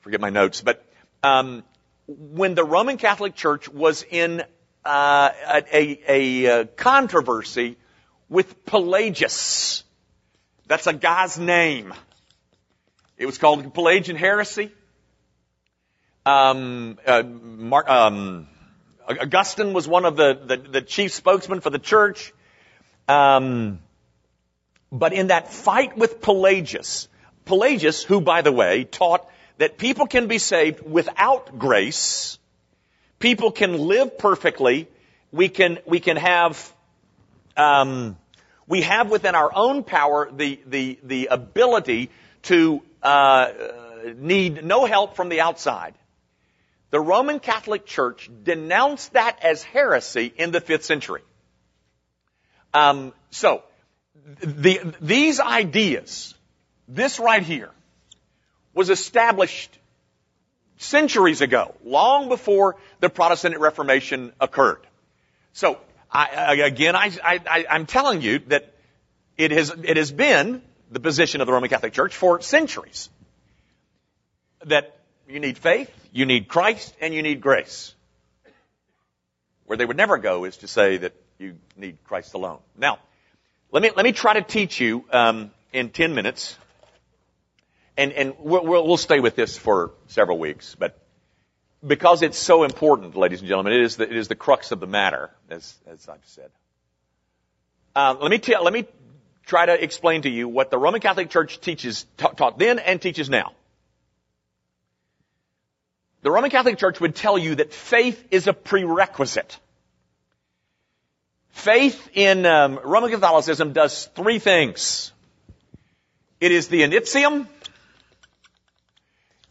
forget 0.00 0.20
my 0.20 0.30
notes, 0.30 0.62
but 0.62 0.84
um, 1.22 1.64
when 2.06 2.54
the 2.54 2.64
Roman 2.64 2.96
Catholic 2.96 3.34
Church 3.34 3.68
was 3.68 4.04
in 4.10 4.42
uh, 4.84 5.30
a, 5.46 5.76
a, 5.76 6.00
a, 6.08 6.60
uh, 6.60 6.64
controversy 6.76 7.76
with 8.28 8.64
Pelagius. 8.64 9.84
That's 10.66 10.86
a 10.86 10.92
guy's 10.92 11.38
name. 11.38 11.92
It 13.16 13.26
was 13.26 13.38
called 13.38 13.74
Pelagian 13.74 14.16
heresy. 14.16 14.70
Um, 16.28 16.98
uh, 17.06 17.22
Mar- 17.22 17.90
um, 17.90 18.48
Augustine 19.08 19.72
was 19.72 19.88
one 19.88 20.04
of 20.04 20.16
the, 20.16 20.38
the, 20.44 20.56
the, 20.58 20.82
chief 20.82 21.14
spokesmen 21.14 21.60
for 21.60 21.70
the 21.70 21.78
church. 21.78 22.34
Um, 23.08 23.78
but 24.92 25.14
in 25.14 25.28
that 25.28 25.50
fight 25.50 25.96
with 25.96 26.20
Pelagius, 26.20 27.08
Pelagius, 27.46 28.04
who 28.04 28.20
by 28.20 28.42
the 28.42 28.52
way 28.52 28.84
taught 28.84 29.26
that 29.56 29.78
people 29.78 30.06
can 30.06 30.26
be 30.26 30.36
saved 30.36 30.82
without 30.84 31.58
grace, 31.58 32.38
people 33.18 33.50
can 33.50 33.78
live 33.78 34.18
perfectly, 34.18 34.86
we 35.32 35.48
can 35.48 35.78
we 35.86 35.98
can 35.98 36.18
have 36.18 36.74
um, 37.56 38.18
we 38.66 38.82
have 38.82 39.10
within 39.10 39.34
our 39.34 39.50
own 39.54 39.82
power 39.82 40.28
the 40.30 40.60
the 40.66 40.98
the 41.02 41.28
ability 41.30 42.10
to 42.42 42.82
uh, 43.02 43.50
need 44.16 44.62
no 44.62 44.84
help 44.84 45.16
from 45.16 45.30
the 45.30 45.40
outside. 45.40 45.94
The 46.90 47.00
Roman 47.00 47.38
Catholic 47.38 47.84
Church 47.84 48.30
denounced 48.42 49.12
that 49.12 49.38
as 49.42 49.62
heresy 49.62 50.32
in 50.36 50.50
the 50.50 50.60
fifth 50.60 50.84
century. 50.84 51.22
Um, 52.72 53.12
so, 53.30 53.62
the, 54.40 54.94
these 55.00 55.40
ideas, 55.40 56.34
this 56.86 57.18
right 57.18 57.42
here, 57.42 57.70
was 58.74 58.90
established 58.90 59.78
centuries 60.78 61.40
ago, 61.40 61.74
long 61.84 62.28
before 62.28 62.76
the 63.00 63.10
Protestant 63.10 63.58
Reformation 63.58 64.32
occurred. 64.40 64.86
So, 65.52 65.78
I, 66.10 66.54
again, 66.64 66.96
I, 66.96 67.66
I'm 67.68 67.84
telling 67.84 68.22
you 68.22 68.38
that 68.48 68.72
it 69.36 69.50
has, 69.50 69.70
it 69.82 69.96
has 69.96 70.10
been 70.10 70.62
the 70.90 71.00
position 71.00 71.40
of 71.40 71.46
the 71.46 71.52
Roman 71.52 71.68
Catholic 71.68 71.92
Church 71.92 72.16
for 72.16 72.40
centuries 72.40 73.10
that 74.64 74.98
you 75.28 75.38
need 75.38 75.58
faith, 75.58 75.90
you 76.12 76.26
need 76.26 76.48
Christ, 76.48 76.94
and 77.00 77.14
you 77.14 77.22
need 77.22 77.40
grace. 77.40 77.94
Where 79.66 79.76
they 79.76 79.84
would 79.84 79.96
never 79.96 80.18
go 80.18 80.44
is 80.44 80.58
to 80.58 80.68
say 80.68 80.98
that 80.98 81.12
you 81.38 81.56
need 81.76 81.98
Christ 82.04 82.34
alone. 82.34 82.58
Now, 82.76 82.98
let 83.70 83.82
me 83.82 83.90
let 83.94 84.04
me 84.04 84.12
try 84.12 84.34
to 84.34 84.42
teach 84.42 84.80
you 84.80 85.04
um, 85.10 85.50
in 85.72 85.90
ten 85.90 86.14
minutes, 86.14 86.56
and 87.96 88.12
and 88.12 88.34
we'll, 88.38 88.64
we'll 88.64 88.96
stay 88.96 89.20
with 89.20 89.36
this 89.36 89.58
for 89.58 89.92
several 90.06 90.38
weeks, 90.38 90.74
but 90.74 90.98
because 91.86 92.22
it's 92.22 92.38
so 92.38 92.64
important, 92.64 93.14
ladies 93.14 93.40
and 93.40 93.48
gentlemen, 93.48 93.72
it 93.72 93.82
is 93.82 93.96
the, 93.96 94.04
it 94.04 94.16
is 94.16 94.28
the 94.28 94.34
crux 94.34 94.72
of 94.72 94.80
the 94.80 94.86
matter, 94.86 95.30
as 95.50 95.76
as 95.86 96.08
I've 96.08 96.24
said. 96.24 96.50
Uh, 97.94 98.16
let 98.20 98.30
me 98.30 98.40
let 98.60 98.72
me 98.72 98.86
try 99.44 99.66
to 99.66 99.82
explain 99.82 100.22
to 100.22 100.30
you 100.30 100.48
what 100.48 100.70
the 100.70 100.78
Roman 100.78 101.00
Catholic 101.00 101.30
Church 101.30 101.60
teaches 101.60 102.06
taught 102.16 102.58
then 102.58 102.78
and 102.78 103.00
teaches 103.00 103.30
now. 103.30 103.52
The 106.28 106.32
Roman 106.32 106.50
Catholic 106.50 106.76
Church 106.76 107.00
would 107.00 107.14
tell 107.14 107.38
you 107.38 107.54
that 107.54 107.72
faith 107.72 108.22
is 108.30 108.48
a 108.48 108.52
prerequisite. 108.52 109.58
Faith 111.52 112.10
in 112.12 112.44
um, 112.44 112.78
Roman 112.84 113.10
Catholicism 113.10 113.72
does 113.72 114.10
three 114.14 114.38
things. 114.38 115.10
It 116.38 116.52
is 116.52 116.68
the 116.68 116.82
initium, 116.82 117.46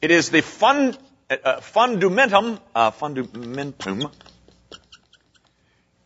it 0.03 0.11
is 0.11 0.29
the 0.29 0.41
fun, 0.41 0.95
uh, 1.31 1.61
fundamentum, 1.61 2.59
uh, 2.75 2.91
fundamentum, 2.91 4.11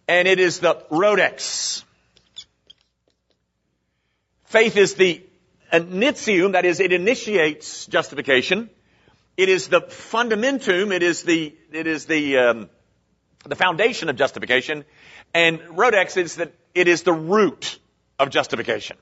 and 0.08 0.26
it 0.26 0.40
is 0.40 0.60
the 0.60 0.82
radix. 0.90 1.84
Faith 4.46 4.78
is 4.78 4.94
the 4.94 5.22
initium, 5.74 6.54
that 6.54 6.64
is, 6.64 6.80
it 6.80 6.94
initiates 6.94 7.88
justification. 7.88 8.70
It 9.42 9.50
is 9.50 9.70
the 9.70 9.82
fundamentum. 9.82 10.94
It 10.94 11.02
is 11.02 11.24
the 11.24 11.56
it 11.72 11.88
is 11.88 12.06
the 12.06 12.38
um, 12.38 12.70
the 13.44 13.56
foundation 13.56 14.08
of 14.08 14.16
justification, 14.16 14.86
and 15.34 15.60
Radix 15.76 16.16
is 16.16 16.36
that 16.36 16.54
it 16.76 16.88
is 16.88 17.02
the 17.02 17.12
root 17.12 17.80
of 18.20 18.30
justification. 18.30 18.98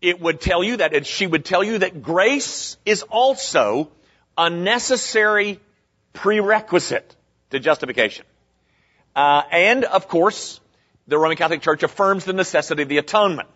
It 0.00 0.20
would 0.20 0.40
tell 0.40 0.62
you 0.62 0.76
that 0.76 0.94
and 0.94 1.04
she 1.04 1.26
would 1.26 1.44
tell 1.44 1.64
you 1.64 1.78
that 1.78 2.00
grace 2.00 2.76
is 2.86 3.02
also 3.02 3.90
a 4.38 4.48
necessary 4.48 5.58
prerequisite 6.12 7.16
to 7.50 7.58
justification, 7.58 8.24
uh, 9.16 9.42
and 9.50 9.84
of 9.84 10.06
course, 10.06 10.60
the 11.08 11.18
Roman 11.18 11.36
Catholic 11.36 11.62
Church 11.62 11.82
affirms 11.82 12.24
the 12.24 12.34
necessity 12.34 12.84
of 12.84 12.88
the 12.88 12.98
atonement. 12.98 13.48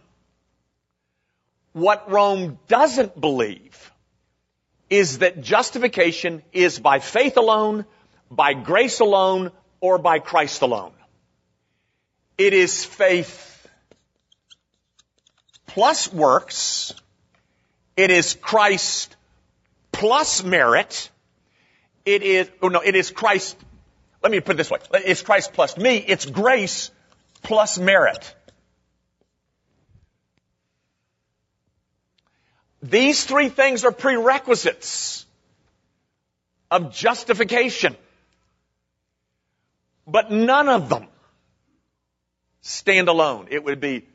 What 1.72 2.10
Rome 2.10 2.58
doesn't 2.66 3.20
believe 3.20 3.92
is 4.90 5.18
that 5.18 5.40
justification 5.40 6.42
is 6.52 6.78
by 6.78 6.98
faith 6.98 7.36
alone, 7.36 7.84
by 8.30 8.54
grace 8.54 9.00
alone, 9.00 9.50
or 9.80 9.98
by 9.98 10.18
Christ 10.18 10.62
alone. 10.62 10.92
It 12.38 12.52
is 12.52 12.84
faith 12.84 13.68
plus 15.66 16.12
works. 16.12 16.94
It 17.96 18.10
is 18.10 18.34
Christ 18.34 19.16
plus 19.92 20.42
merit. 20.42 21.10
It 22.04 22.22
is, 22.22 22.50
oh 22.60 22.68
no, 22.68 22.80
it 22.80 22.94
is 22.96 23.10
Christ, 23.10 23.56
let 24.22 24.30
me 24.30 24.40
put 24.40 24.54
it 24.54 24.58
this 24.58 24.70
way. 24.70 24.78
It's 25.04 25.22
Christ 25.22 25.52
plus 25.52 25.76
me. 25.76 25.96
It's 25.96 26.26
grace 26.26 26.90
plus 27.42 27.78
merit. 27.78 28.34
These 32.84 33.24
three 33.24 33.48
things 33.48 33.86
are 33.86 33.92
prerequisites 33.92 35.24
of 36.70 36.92
justification. 36.92 37.96
But 40.06 40.30
none 40.30 40.68
of 40.68 40.90
them 40.90 41.06
stand 42.60 43.08
alone. 43.08 43.46
It 43.50 43.64
would 43.64 43.80
be 43.80 44.06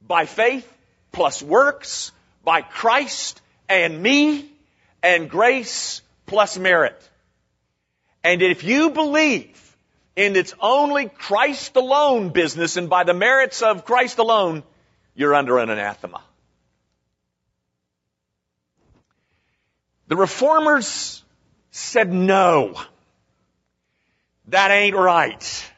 by 0.00 0.26
faith 0.26 0.72
plus 1.10 1.42
works, 1.42 2.12
by 2.44 2.62
Christ 2.62 3.40
and 3.68 4.00
me, 4.00 4.48
and 5.02 5.28
grace 5.28 6.00
plus 6.26 6.56
merit. 6.56 7.00
And 8.22 8.40
if 8.40 8.62
you 8.62 8.90
believe 8.90 9.76
in 10.14 10.36
its 10.36 10.54
only 10.60 11.08
Christ 11.08 11.74
alone 11.74 12.28
business 12.28 12.76
and 12.76 12.88
by 12.88 13.02
the 13.02 13.14
merits 13.14 13.62
of 13.62 13.84
Christ 13.84 14.18
alone, 14.18 14.62
you're 15.16 15.34
under 15.34 15.58
an 15.58 15.70
anathema. 15.70 16.22
The 20.08 20.16
reformers 20.16 21.22
said 21.70 22.12
no. 22.12 22.80
That 24.48 24.70
ain't 24.70 24.96
right. 24.96 25.70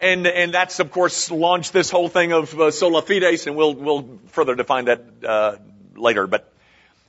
And, 0.00 0.26
and 0.26 0.52
that's 0.52 0.80
of 0.80 0.90
course 0.90 1.30
launched 1.30 1.72
this 1.72 1.90
whole 1.90 2.08
thing 2.08 2.32
of 2.32 2.58
uh, 2.58 2.70
sola 2.70 3.02
fides 3.02 3.46
and 3.46 3.56
we'll, 3.56 3.74
we'll 3.74 4.18
further 4.28 4.54
define 4.54 4.86
that, 4.86 5.02
uh, 5.26 5.56
later. 5.96 6.26
But, 6.26 6.52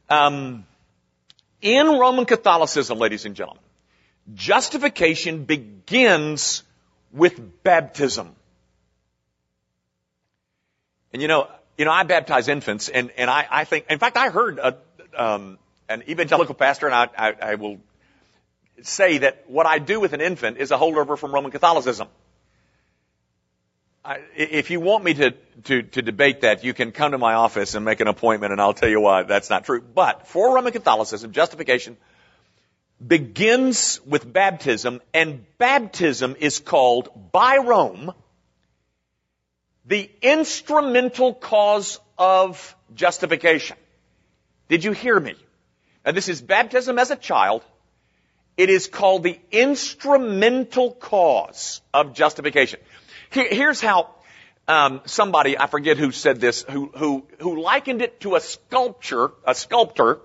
um, 0.10 0.66
in 1.62 1.88
Roman 1.88 2.26
Catholicism, 2.26 3.00
ladies 3.00 3.26
and 3.26 3.36
gentlemen, 3.36 3.64
justification 4.36 5.46
begins 5.46 6.64
with 7.12 7.64
baptism. 7.64 8.36
And 11.12 11.22
you 11.22 11.28
know, 11.28 11.48
you 11.78 11.86
know, 11.86 11.92
I 11.92 12.04
baptize 12.04 12.48
infants, 12.48 12.90
and 12.90 13.10
and 13.18 13.30
I, 13.30 13.48
I 13.50 13.64
think, 13.64 13.86
in 13.90 14.00
fact, 14.00 14.18
I 14.18 14.30
heard 14.30 14.60
a, 14.60 14.78
um, 15.18 15.58
an 15.90 16.04
evangelical 16.08 16.56
pastor, 16.56 16.88
and 16.88 16.96
I, 16.96 17.10
I, 17.18 17.36
I 17.42 17.56
will 17.56 17.80
say 18.82 19.20
that 19.20 19.46
what 19.48 19.66
I 19.66 19.80
do 19.80 20.00
with 20.00 20.14
an 20.14 20.22
infant 20.22 20.58
is 20.58 20.72
a 20.72 20.78
holdover 20.78 21.18
from 21.18 21.34
Roman 21.34 21.52
Catholicism. 21.52 22.08
I, 24.04 24.20
if 24.36 24.70
you 24.70 24.80
want 24.80 25.04
me 25.04 25.16
to, 25.16 25.32
to, 25.64 25.82
to 25.82 26.02
debate 26.02 26.42
that, 26.42 26.64
you 26.64 26.74
can 26.74 26.92
come 26.92 27.12
to 27.12 27.18
my 27.18 27.34
office 27.34 27.74
and 27.74 27.84
make 27.84 28.02
an 28.02 28.08
appointment 28.08 28.52
and 28.52 28.62
I'll 28.62 28.74
tell 28.74 28.90
you 28.90 29.02
why 29.02 29.24
that's 29.24 29.50
not 29.50 29.66
true. 29.66 29.82
But 29.82 30.28
for 30.28 30.54
Roman 30.54 30.72
Catholicism, 30.72 31.32
justification 31.32 31.98
begins 33.06 34.00
with 34.06 34.32
baptism 34.32 35.02
and 35.14 35.44
baptism 35.58 36.36
is 36.40 36.60
called 36.60 37.32
by 37.32 37.58
Rome 37.58 38.14
the 39.86 40.10
instrumental 40.22 41.34
cause 41.34 42.00
of 42.18 42.76
justification. 42.94 43.78
Did 44.68 44.84
you 44.84 44.92
hear 44.92 45.20
me? 45.20 45.36
Now 46.06 46.12
this 46.12 46.30
is 46.30 46.42
baptism 46.42 47.00
as 47.00 47.12
a 47.12 47.16
child. 47.16 47.64
It 48.58 48.70
is 48.70 48.88
called 48.88 49.24
the 49.24 49.40
instrumental 49.52 50.92
cause 50.92 51.82
of 51.94 52.14
justification. 52.14 52.80
Here, 53.30 53.48
here's 53.50 53.82
how 53.82 54.12
um, 54.68 55.02
somebody 55.06 55.58
I 55.58 55.68
forget 55.68 55.98
who 55.98 56.12
said 56.12 56.40
this, 56.40 56.64
who 56.64 56.92
who 56.96 57.26
who 57.40 57.62
likened 57.62 58.02
it 58.02 58.22
to 58.22 58.36
a 58.36 58.42
sculpture, 58.42 59.32
a 59.46 59.54
sculptor 59.54 60.20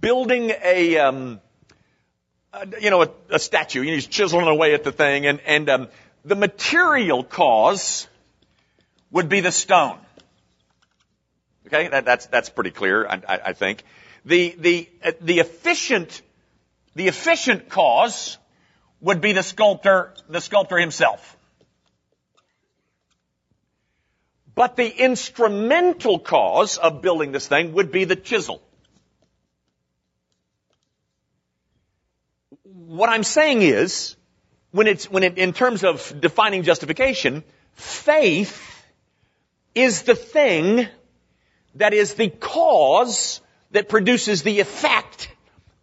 building 0.00 0.52
a 0.62 0.98
um, 0.98 1.40
you 2.80 2.90
know 2.90 3.02
a, 3.02 3.10
a 3.30 3.38
statue. 3.38 3.82
He's 3.82 4.06
chiseling 4.06 4.46
away 4.46 4.74
at 4.74 4.84
the 4.84 4.92
thing, 4.92 5.26
and 5.26 5.40
and 5.46 5.68
um, 5.68 5.88
the 6.24 6.34
material 6.34 7.22
cause 7.22 8.08
would 9.10 9.28
be 9.28 9.40
the 9.40 9.52
stone. 9.52 9.98
Okay, 11.66 11.88
that, 11.88 12.04
that's 12.04 12.26
that's 12.26 12.48
pretty 12.48 12.70
clear, 12.70 13.06
I, 13.06 13.22
I, 13.28 13.40
I 13.46 13.52
think. 13.52 13.82
The 14.24 14.54
the 14.58 14.88
uh, 15.04 15.12
the 15.20 15.40
efficient 15.40 16.22
the 16.94 17.08
efficient 17.08 17.68
cause 17.68 18.38
would 19.00 19.20
be 19.20 19.32
the 19.32 19.42
sculptor 19.42 20.14
the 20.28 20.40
sculptor 20.40 20.78
himself. 20.78 21.36
But 24.56 24.76
the 24.76 24.88
instrumental 24.88 26.18
cause 26.18 26.78
of 26.78 27.02
building 27.02 27.30
this 27.30 27.46
thing 27.46 27.74
would 27.74 27.92
be 27.92 28.04
the 28.04 28.16
chisel. 28.16 28.62
What 32.62 33.10
I'm 33.10 33.22
saying 33.22 33.60
is, 33.60 34.16
when 34.70 34.86
it's, 34.86 35.10
when 35.10 35.24
it, 35.24 35.36
in 35.36 35.52
terms 35.52 35.84
of 35.84 36.20
defining 36.20 36.62
justification, 36.62 37.44
faith 37.74 38.84
is 39.74 40.04
the 40.04 40.14
thing 40.14 40.88
that 41.76 41.94
is 41.94 42.14
the 42.14 42.28
cause 42.28 43.40
that 43.70 43.88
produces 43.88 44.42
the 44.42 44.60
effect 44.60 45.28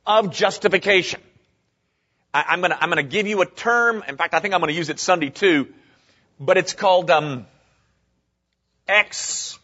of 0.06 0.32
justification. 0.32 1.22
I, 2.34 2.54
am 2.54 2.62
gonna, 2.62 2.78
I'm 2.80 2.90
gonna 2.90 3.04
give 3.04 3.28
you 3.28 3.42
a 3.42 3.46
term. 3.46 4.04
In 4.08 4.18
fact, 4.18 4.34
I 4.34 4.40
think 4.40 4.54
I'm 4.54 4.60
gonna 4.60 4.74
use 4.74 4.90
it 4.90 5.00
Sunday 5.00 5.30
too, 5.30 5.68
but 6.40 6.58
it's 6.58 6.74
called, 6.74 7.12
um, 7.12 7.46
ex 8.88 9.58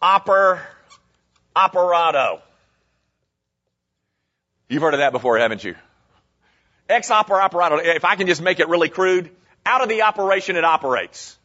opere 0.00 0.60
operato. 1.54 2.40
You've 4.68 4.82
heard 4.82 4.94
of 4.94 5.00
that 5.00 5.12
before, 5.12 5.38
haven't 5.38 5.64
you? 5.64 5.74
Ex 6.88 7.10
opere 7.10 7.40
operato. 7.40 7.78
If 7.78 8.04
I 8.04 8.14
can 8.16 8.26
just 8.26 8.40
make 8.40 8.60
it 8.60 8.68
really 8.68 8.88
crude, 8.88 9.30
out 9.64 9.82
of 9.82 9.88
the 9.88 10.02
operation 10.02 10.56
it 10.56 10.64
operates. 10.64 11.36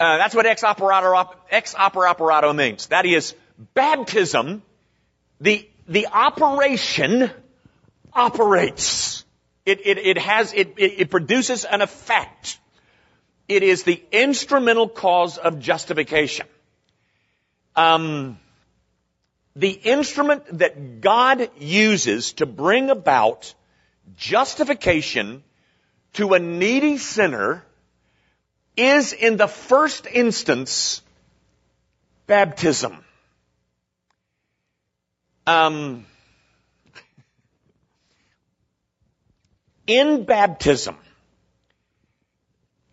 Uh, 0.00 0.16
that's 0.16 0.34
what 0.34 0.46
ex 0.46 0.64
operato, 0.64 1.30
ex 1.50 1.74
opere 1.74 2.08
operato 2.08 2.54
means. 2.54 2.86
That 2.86 3.04
is, 3.04 3.34
baptism, 3.74 4.62
the, 5.42 5.68
the 5.86 6.06
operation 6.06 7.30
operates. 8.14 9.26
It, 9.66 9.86
it, 9.86 9.98
it 9.98 10.18
has, 10.18 10.54
it, 10.54 10.72
it 10.78 11.10
produces 11.10 11.66
an 11.66 11.82
effect. 11.82 12.58
It 13.46 13.62
is 13.62 13.82
the 13.82 14.02
instrumental 14.10 14.88
cause 14.88 15.36
of 15.36 15.60
justification. 15.60 16.46
Um, 17.76 18.38
the 19.54 19.70
instrument 19.70 20.60
that 20.60 21.02
God 21.02 21.50
uses 21.58 22.32
to 22.34 22.46
bring 22.46 22.88
about 22.88 23.52
justification 24.16 25.42
to 26.14 26.32
a 26.32 26.38
needy 26.38 26.96
sinner 26.96 27.66
is 28.80 29.12
in 29.12 29.36
the 29.36 29.46
first 29.46 30.06
instance 30.06 31.02
baptism. 32.26 33.04
Um, 35.46 36.06
in 39.86 40.24
baptism, 40.24 40.96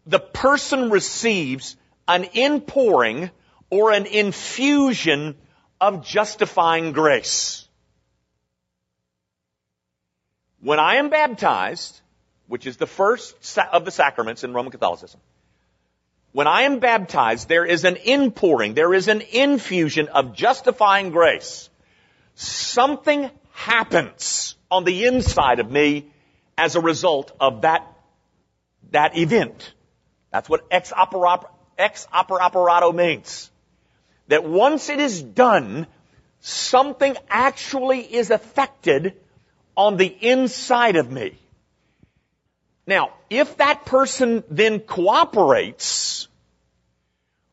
the 0.06 0.19
person 0.19 0.89
receives 0.89 1.78
an 2.08 2.26
inpouring 2.26 3.30
or 3.69 3.91
an 3.91 4.08
infusion 4.08 5.36
of 5.80 6.06
justifying 6.06 6.91
grace. 6.91 7.67
When 10.60 10.80
I 10.80 10.95
am 10.95 11.10
baptized, 11.10 12.02
which 12.47 12.65
is 12.65 12.78
the 12.78 12.88
first 12.88 13.36
of 13.71 13.86
the 13.86 13.91
sacraments 13.91 14.43
in 14.43 14.54
Roman 14.54 14.71
Catholicism, 14.71 15.21
when 16.38 16.45
I 16.45 16.62
am 16.69 16.78
baptized, 16.78 17.50
there 17.50 17.65
is 17.65 17.84
an 17.84 17.95
inpouring, 17.95 18.76
there 18.76 18.93
is 18.93 19.08
an 19.08 19.21
infusion 19.21 20.08
of 20.08 20.36
justifying 20.36 21.10
grace. 21.10 21.67
Something 22.36 23.32
happens 23.54 24.56
on 24.69 24.84
the 24.84 25.06
inside 25.06 25.58
of 25.58 25.71
me 25.71 26.12
as 26.56 26.76
a 26.76 26.80
result 26.80 27.32
of 27.39 27.62
that, 27.62 27.91
that 28.91 29.17
event. 29.17 29.73
That's 30.32 30.47
what 30.47 30.67
ex 30.69 30.93
opera, 30.93 31.39
ex 31.76 32.08
operato 32.13 32.91
means. 32.91 33.50
That 34.28 34.43
once 34.43 34.89
it 34.89 35.00
is 35.00 35.23
done, 35.23 35.88
something 36.39 37.17
actually 37.32 38.02
is 38.02 38.30
affected 38.30 39.15
on 39.76 39.97
the 39.97 40.06
inside 40.06 40.97
of 40.97 41.12
me. 41.12 41.39
Now, 42.88 43.12
if 43.30 43.58
that 43.58 43.86
person 43.86 44.45
then 44.50 44.80
cooperates 44.80 46.30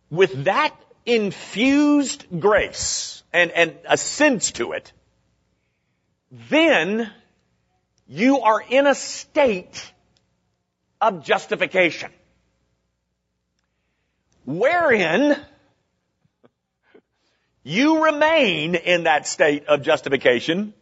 with 0.09 0.45
that 0.45 0.73
infused 1.05 2.27
grace 2.39 3.25
and, 3.33 3.51
and 3.51 3.75
assents 3.85 4.53
to 4.53 4.73
it, 4.73 4.93
then 6.31 7.11
you 8.07 8.41
are 8.41 8.63
in 8.63 8.87
a 8.87 8.95
state 8.95 9.93
of 11.01 11.25
justification. 11.25 12.13
Wherein 14.47 15.37
you 17.65 18.05
remain 18.05 18.77
in 18.77 19.05
that 19.05 19.27
state 19.27 19.67
of 19.67 19.83
justification 19.83 20.75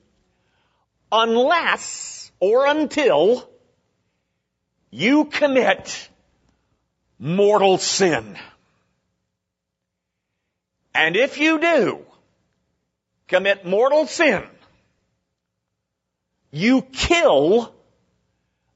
unless 1.11 2.31
or 2.41 2.67
until 2.67 3.49
you 4.93 5.25
commit 5.25 6.09
mortal 7.19 7.79
sin. 7.79 8.37
And 10.95 11.17
if 11.17 11.39
you 11.39 11.59
do 11.59 12.05
commit 13.27 13.65
mortal 13.65 14.07
sin, 14.07 14.45
you 16.51 16.83
kill 16.83 17.75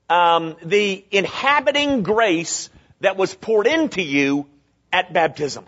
um, 0.09 0.57
the 0.65 1.05
inhabiting 1.11 2.03
grace 2.03 2.71
that 3.01 3.19
was 3.19 3.35
poured 3.35 3.67
into 3.67 4.01
you 4.01 4.47
at 4.91 5.13
baptism. 5.13 5.65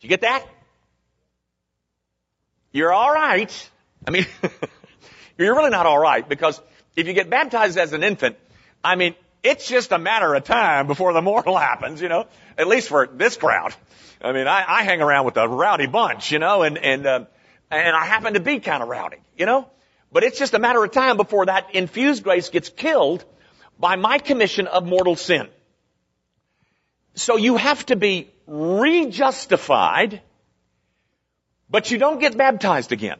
you 0.00 0.08
get 0.08 0.22
that? 0.22 0.44
You're 2.72 2.92
alright. 2.92 3.70
I 4.04 4.10
mean, 4.10 4.26
you're 5.38 5.54
really 5.54 5.70
not 5.70 5.86
alright 5.86 6.28
because 6.28 6.60
if 6.96 7.06
you 7.06 7.12
get 7.12 7.30
baptized 7.30 7.78
as 7.78 7.92
an 7.92 8.02
infant, 8.02 8.36
I 8.82 8.96
mean, 8.96 9.14
it's 9.42 9.68
just 9.68 9.92
a 9.92 9.98
matter 9.98 10.34
of 10.34 10.44
time 10.44 10.86
before 10.86 11.12
the 11.12 11.22
mortal 11.22 11.56
happens, 11.70 12.00
you 12.00 12.08
know, 12.08 12.26
at 12.56 12.66
least 12.66 12.88
for 12.88 13.06
this 13.06 13.36
crowd. 13.36 13.74
I 14.20 14.32
mean, 14.32 14.46
I, 14.46 14.64
I 14.66 14.82
hang 14.84 15.02
around 15.02 15.26
with 15.26 15.36
a 15.36 15.46
rowdy 15.46 15.86
bunch, 15.86 16.32
you 16.32 16.38
know, 16.38 16.62
and, 16.62 16.78
and, 16.78 17.06
uh, 17.06 17.24
and 17.70 17.96
I 17.96 18.04
happen 18.06 18.34
to 18.34 18.40
be 18.40 18.60
kind 18.60 18.82
of 18.82 18.88
rowdy, 18.88 19.18
you 19.36 19.46
know, 19.46 19.68
but 20.10 20.24
it's 20.24 20.38
just 20.38 20.54
a 20.54 20.58
matter 20.58 20.82
of 20.82 20.92
time 20.92 21.16
before 21.16 21.46
that 21.46 21.74
infused 21.74 22.22
grace 22.22 22.48
gets 22.48 22.68
killed 22.70 23.24
by 23.78 23.96
my 23.96 24.18
commission 24.18 24.66
of 24.66 24.86
mortal 24.86 25.16
sin. 25.16 25.48
So 27.14 27.36
you 27.36 27.56
have 27.56 27.84
to 27.86 27.96
be 27.96 28.30
rejustified, 28.46 30.22
but 31.68 31.90
you 31.90 31.98
don't 31.98 32.20
get 32.20 32.36
baptized 32.36 32.92
again. 32.92 33.18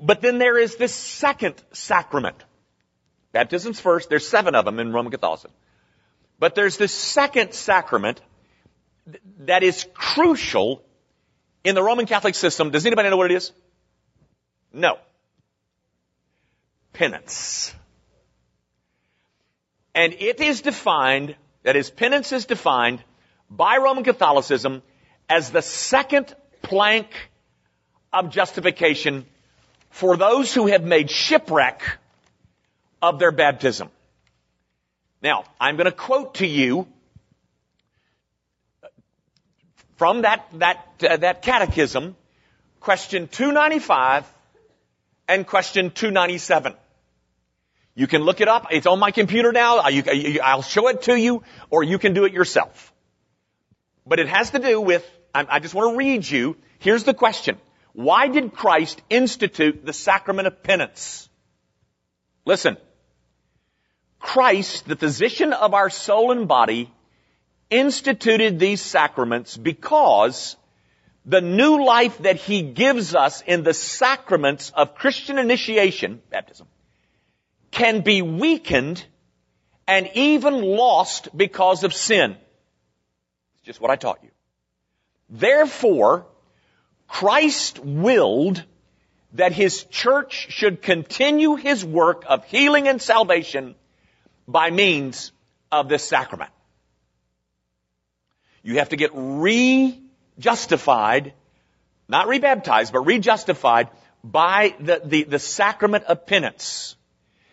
But 0.00 0.20
then 0.20 0.38
there 0.38 0.58
is 0.58 0.76
this 0.76 0.94
second 0.94 1.54
sacrament. 1.72 2.42
Baptism's 3.32 3.80
first. 3.80 4.08
There's 4.08 4.26
seven 4.26 4.54
of 4.54 4.64
them 4.64 4.78
in 4.78 4.92
Roman 4.92 5.12
Catholicism. 5.12 5.52
But 6.38 6.54
there's 6.54 6.76
this 6.76 6.92
second 6.92 7.52
sacrament 7.52 8.20
that 9.40 9.62
is 9.62 9.86
crucial 9.94 10.82
in 11.64 11.74
the 11.74 11.82
Roman 11.82 12.06
Catholic 12.06 12.34
system. 12.34 12.70
Does 12.70 12.86
anybody 12.86 13.10
know 13.10 13.16
what 13.16 13.30
it 13.30 13.36
is? 13.36 13.52
No. 14.72 14.98
Penance. 16.92 17.74
And 19.94 20.12
it 20.12 20.40
is 20.40 20.60
defined, 20.60 21.36
that 21.62 21.76
is, 21.76 21.90
penance 21.90 22.32
is 22.32 22.44
defined 22.44 23.02
by 23.48 23.78
Roman 23.78 24.04
Catholicism 24.04 24.82
as 25.28 25.50
the 25.50 25.62
second 25.62 26.34
plank 26.62 27.08
of 28.12 28.30
justification 28.30 29.24
for 29.90 30.16
those 30.16 30.52
who 30.52 30.66
have 30.66 30.84
made 30.84 31.10
shipwreck 31.10 31.82
of 33.02 33.18
their 33.18 33.32
baptism. 33.32 33.90
Now, 35.22 35.44
I'm 35.60 35.76
going 35.76 35.86
to 35.86 35.92
quote 35.92 36.36
to 36.36 36.46
you 36.46 36.86
from 39.96 40.22
that, 40.22 40.46
that, 40.54 40.86
uh, 41.08 41.16
that 41.16 41.42
catechism, 41.42 42.16
question 42.80 43.28
295 43.28 44.24
and 45.28 45.46
question 45.46 45.90
297. 45.90 46.74
You 47.94 48.06
can 48.06 48.22
look 48.22 48.42
it 48.42 48.48
up. 48.48 48.66
It's 48.70 48.86
on 48.86 48.98
my 48.98 49.10
computer 49.10 49.52
now. 49.52 49.78
I'll 49.78 50.62
show 50.62 50.88
it 50.88 51.02
to 51.02 51.18
you, 51.18 51.42
or 51.70 51.82
you 51.82 51.98
can 51.98 52.12
do 52.12 52.26
it 52.26 52.32
yourself. 52.32 52.92
But 54.06 54.20
it 54.20 54.28
has 54.28 54.50
to 54.50 54.58
do 54.58 54.80
with, 54.80 55.10
I 55.34 55.58
just 55.60 55.74
want 55.74 55.94
to 55.94 55.96
read 55.96 56.28
you. 56.28 56.56
Here's 56.78 57.04
the 57.04 57.14
question. 57.14 57.58
Why 57.96 58.28
did 58.28 58.52
Christ 58.52 59.00
institute 59.08 59.86
the 59.86 59.94
sacrament 59.94 60.46
of 60.46 60.62
penance? 60.62 61.30
Listen. 62.44 62.76
Christ, 64.18 64.86
the 64.86 64.96
physician 64.96 65.54
of 65.54 65.72
our 65.72 65.88
soul 65.88 66.30
and 66.30 66.46
body, 66.46 66.92
instituted 67.70 68.58
these 68.58 68.82
sacraments 68.82 69.56
because 69.56 70.56
the 71.24 71.40
new 71.40 71.86
life 71.86 72.18
that 72.18 72.36
he 72.36 72.60
gives 72.60 73.14
us 73.14 73.42
in 73.46 73.62
the 73.62 73.72
sacraments 73.72 74.72
of 74.76 74.94
Christian 74.94 75.38
initiation, 75.38 76.20
baptism, 76.28 76.66
can 77.70 78.02
be 78.02 78.20
weakened 78.20 79.02
and 79.88 80.10
even 80.12 80.60
lost 80.60 81.34
because 81.34 81.82
of 81.82 81.94
sin. 81.94 82.36
It's 83.54 83.64
just 83.64 83.80
what 83.80 83.90
I 83.90 83.96
taught 83.96 84.20
you. 84.22 84.30
Therefore, 85.30 86.26
Christ 87.08 87.78
willed 87.78 88.62
that 89.34 89.52
his 89.52 89.84
church 89.84 90.48
should 90.50 90.82
continue 90.82 91.54
his 91.56 91.84
work 91.84 92.24
of 92.28 92.44
healing 92.46 92.88
and 92.88 93.00
salvation 93.00 93.76
by 94.48 94.70
means 94.70 95.30
of 95.70 95.88
this 95.88 96.02
sacrament. 96.04 96.50
You 98.62 98.78
have 98.78 98.88
to 98.90 98.96
get 98.96 99.10
re-justified, 99.14 101.32
not 102.08 102.28
rebaptized, 102.28 102.92
but 102.92 103.00
re-justified 103.00 103.88
by 104.24 104.74
the, 104.80 105.02
the, 105.04 105.24
the 105.24 105.38
sacrament 105.38 106.04
of 106.04 106.26
penance. 106.26 106.96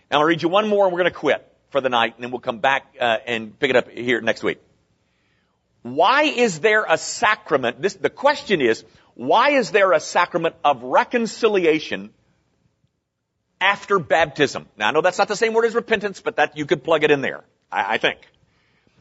Now 0.10 0.20
I'll 0.20 0.26
read 0.26 0.42
you 0.42 0.48
one 0.50 0.68
more 0.68 0.86
and 0.86 0.94
we're 0.94 1.02
going 1.02 1.12
to 1.12 1.20
quit 1.20 1.48
for 1.70 1.82
the 1.82 1.90
night 1.90 2.16
and 2.16 2.24
then 2.24 2.32
we'll 2.32 2.40
come 2.40 2.60
back 2.60 2.96
uh, 3.00 3.18
and 3.26 3.60
pick 3.60 3.70
it 3.70 3.76
up 3.76 3.90
here 3.90 4.22
next 4.22 4.44
week. 4.44 4.60
Why 5.84 6.24
is 6.24 6.60
there 6.60 6.86
a 6.88 6.98
sacrament? 6.98 7.82
This, 7.82 7.96
the 7.96 8.10
question 8.10 8.62
is, 8.62 8.86
why 9.16 9.52
is 9.52 9.72
there 9.72 9.92
a 9.92 10.00
sacrament 10.00 10.56
of 10.64 10.84
reconciliation 10.84 12.12
after 13.62 14.00
baptism? 14.00 14.68
Now 14.78 14.90
I 14.90 14.92
know 14.92 15.02
that's 15.02 15.18
not 15.18 15.28
the 15.28 15.36
same 15.36 15.54
word 15.54 15.66
as 15.66 15.76
repentance, 15.76 16.22
but 16.22 16.38
that 16.38 16.58
you 16.58 16.66
could 16.66 16.84
plug 16.84 17.04
it 17.04 17.12
in 17.12 17.22
there, 17.22 17.44
I, 17.72 17.96
I 17.96 17.98
think. 17.98 18.20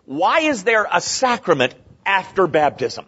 Why 0.04 0.40
is 0.40 0.64
there 0.64 0.86
a 0.90 1.00
sacrament 1.00 1.74
after 2.04 2.46
baptism? 2.46 3.06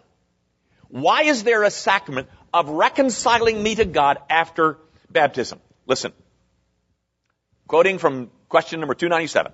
Why 0.89 1.23
is 1.23 1.43
there 1.43 1.63
a 1.63 1.71
sacrament 1.71 2.29
of 2.53 2.69
reconciling 2.69 3.61
me 3.61 3.75
to 3.75 3.85
God 3.85 4.17
after 4.29 4.77
baptism? 5.09 5.59
Listen. 5.85 6.13
Quoting 7.67 7.97
from 7.97 8.31
question 8.49 8.79
number 8.79 8.95
297. 8.95 9.51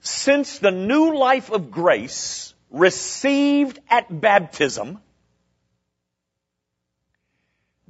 Since 0.00 0.60
the 0.60 0.70
new 0.70 1.16
life 1.16 1.50
of 1.50 1.70
grace 1.70 2.54
received 2.70 3.78
at 3.88 4.20
baptism 4.20 5.00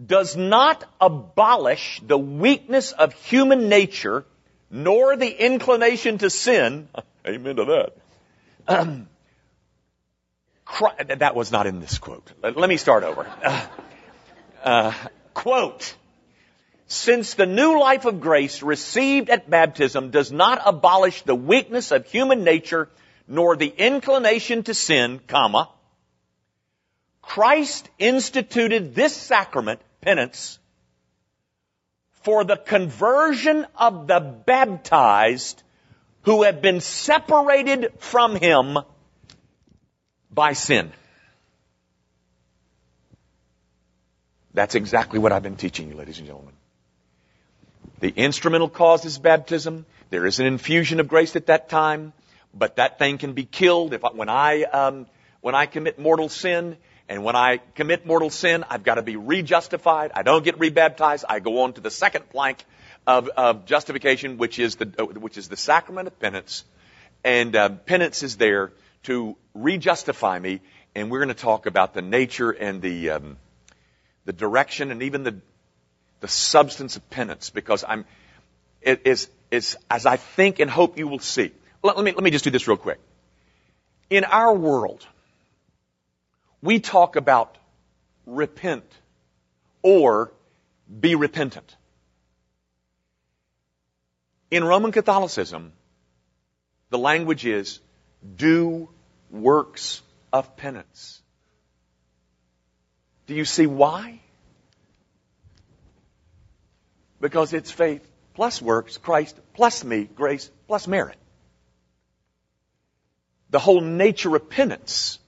does 0.04 0.36
not 0.36 0.84
abolish 1.00 2.00
the 2.06 2.18
weakness 2.18 2.92
of 2.92 3.12
human 3.14 3.68
nature 3.68 4.24
nor 4.70 5.16
the 5.16 5.30
inclination 5.30 6.18
to 6.18 6.30
sin. 6.30 6.88
Amen 7.26 7.56
to 7.56 7.64
that. 7.64 7.96
Um, 8.68 9.06
that 11.18 11.36
was 11.36 11.52
not 11.52 11.68
in 11.68 11.78
this 11.78 11.98
quote. 11.98 12.32
Let 12.42 12.68
me 12.68 12.76
start 12.76 13.04
over. 13.04 13.24
Uh, 13.44 13.66
uh, 14.64 14.92
quote. 15.32 15.94
Since 16.88 17.34
the 17.34 17.46
new 17.46 17.78
life 17.78 18.04
of 18.04 18.20
grace 18.20 18.64
received 18.64 19.30
at 19.30 19.48
baptism 19.48 20.10
does 20.10 20.32
not 20.32 20.60
abolish 20.64 21.22
the 21.22 21.36
weakness 21.36 21.92
of 21.92 22.06
human 22.06 22.42
nature 22.42 22.88
nor 23.28 23.56
the 23.56 23.68
inclination 23.68 24.64
to 24.64 24.74
sin, 24.74 25.20
comma, 25.26 25.68
Christ 27.22 27.88
instituted 27.98 28.94
this 28.94 29.14
sacrament, 29.14 29.80
penance, 30.00 30.58
for 32.22 32.44
the 32.44 32.56
conversion 32.56 33.66
of 33.76 34.06
the 34.06 34.20
baptized 34.20 35.62
who 36.22 36.42
have 36.42 36.60
been 36.60 36.80
separated 36.80 37.92
from 37.98 38.34
Him 38.34 38.78
by 40.30 40.52
sin. 40.54 40.92
That's 44.54 44.74
exactly 44.74 45.18
what 45.18 45.32
I've 45.32 45.42
been 45.42 45.56
teaching 45.56 45.88
you, 45.88 45.94
ladies 45.94 46.18
and 46.18 46.26
gentlemen. 46.26 46.54
The 48.00 48.08
instrumental 48.08 48.68
cause 48.68 49.04
is 49.04 49.18
baptism. 49.18 49.86
There 50.10 50.26
is 50.26 50.40
an 50.40 50.46
infusion 50.46 50.98
of 50.98 51.08
grace 51.08 51.36
at 51.36 51.46
that 51.46 51.68
time, 51.68 52.12
but 52.52 52.76
that 52.76 52.98
thing 52.98 53.18
can 53.18 53.32
be 53.34 53.44
killed 53.44 53.92
if 53.92 54.02
when 54.02 54.28
I 54.28 54.62
um, 54.62 55.06
when 55.40 55.54
I 55.54 55.66
commit 55.66 55.98
mortal 55.98 56.28
sin. 56.28 56.76
And 57.08 57.22
when 57.22 57.36
I 57.36 57.58
commit 57.74 58.04
mortal 58.04 58.30
sin, 58.30 58.64
I've 58.68 58.82
got 58.82 58.96
to 58.96 59.02
be 59.02 59.16
rejustified. 59.16 60.10
I 60.14 60.22
don't 60.22 60.44
get 60.44 60.58
rebaptized. 60.58 61.24
I 61.28 61.38
go 61.38 61.62
on 61.62 61.72
to 61.74 61.80
the 61.80 61.90
second 61.90 62.28
plank 62.30 62.64
of, 63.06 63.28
of 63.28 63.64
justification, 63.64 64.38
which 64.38 64.58
is 64.58 64.76
the 64.76 64.86
which 65.20 65.38
is 65.38 65.48
the 65.48 65.56
sacrament 65.56 66.08
of 66.08 66.18
penance. 66.18 66.64
And 67.22 67.54
uh, 67.54 67.68
penance 67.68 68.22
is 68.22 68.36
there 68.36 68.72
to 69.04 69.36
re-justify 69.54 70.38
me, 70.38 70.60
and 70.94 71.10
we're 71.10 71.20
going 71.20 71.28
to 71.28 71.42
talk 71.42 71.66
about 71.66 71.94
the 71.94 72.02
nature 72.02 72.50
and 72.50 72.82
the 72.82 73.10
um, 73.10 73.36
the 74.24 74.32
direction 74.32 74.90
and 74.90 75.02
even 75.02 75.22
the 75.22 75.36
the 76.20 76.28
substance 76.28 76.96
of 76.96 77.08
penance 77.08 77.50
because 77.50 77.84
I'm 77.86 78.04
it 78.82 79.02
is 79.04 79.28
it's 79.50 79.76
as 79.88 80.06
I 80.06 80.16
think 80.16 80.58
and 80.58 80.68
hope 80.68 80.98
you 80.98 81.06
will 81.06 81.20
see. 81.20 81.52
Let, 81.84 81.96
let 81.96 82.04
me 82.04 82.12
let 82.12 82.24
me 82.24 82.30
just 82.30 82.44
do 82.44 82.50
this 82.50 82.66
real 82.66 82.76
quick. 82.76 82.98
In 84.10 84.24
our 84.24 84.54
world, 84.54 85.06
we 86.66 86.80
talk 86.80 87.14
about 87.14 87.56
repent 88.26 88.84
or 89.82 90.32
be 91.00 91.14
repentant. 91.14 91.76
In 94.50 94.64
Roman 94.64 94.90
Catholicism, 94.90 95.72
the 96.90 96.98
language 96.98 97.46
is 97.46 97.78
do 98.36 98.88
works 99.30 100.02
of 100.32 100.56
penance. 100.56 101.22
Do 103.28 103.34
you 103.34 103.44
see 103.44 103.66
why? 103.66 104.20
Because 107.20 107.52
it's 107.52 107.70
faith 107.70 108.08
plus 108.34 108.60
works, 108.60 108.98
Christ 108.98 109.38
plus 109.54 109.84
me, 109.84 110.02
grace 110.04 110.50
plus 110.66 110.88
merit. 110.88 111.16
The 113.50 113.60
whole 113.60 113.80
nature 113.80 114.34
of 114.34 114.50
penance 114.50 115.20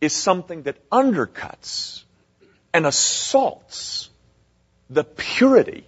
is 0.00 0.12
something 0.12 0.62
that 0.62 0.88
undercuts 0.90 2.02
and 2.72 2.86
assaults 2.86 4.10
the 4.90 5.04
purity 5.04 5.84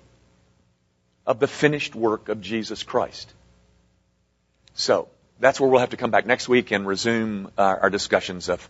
of 1.26 1.38
the 1.38 1.46
finished 1.46 1.94
work 1.94 2.28
of 2.28 2.40
Jesus 2.40 2.82
Christ. 2.82 3.32
So, 4.74 5.08
that's 5.40 5.60
where 5.60 5.70
we'll 5.70 5.80
have 5.80 5.90
to 5.90 5.96
come 5.96 6.10
back 6.10 6.26
next 6.26 6.48
week 6.48 6.70
and 6.72 6.86
resume 6.86 7.50
uh, 7.56 7.76
our 7.82 7.90
discussions 7.90 8.48
of 8.48 8.68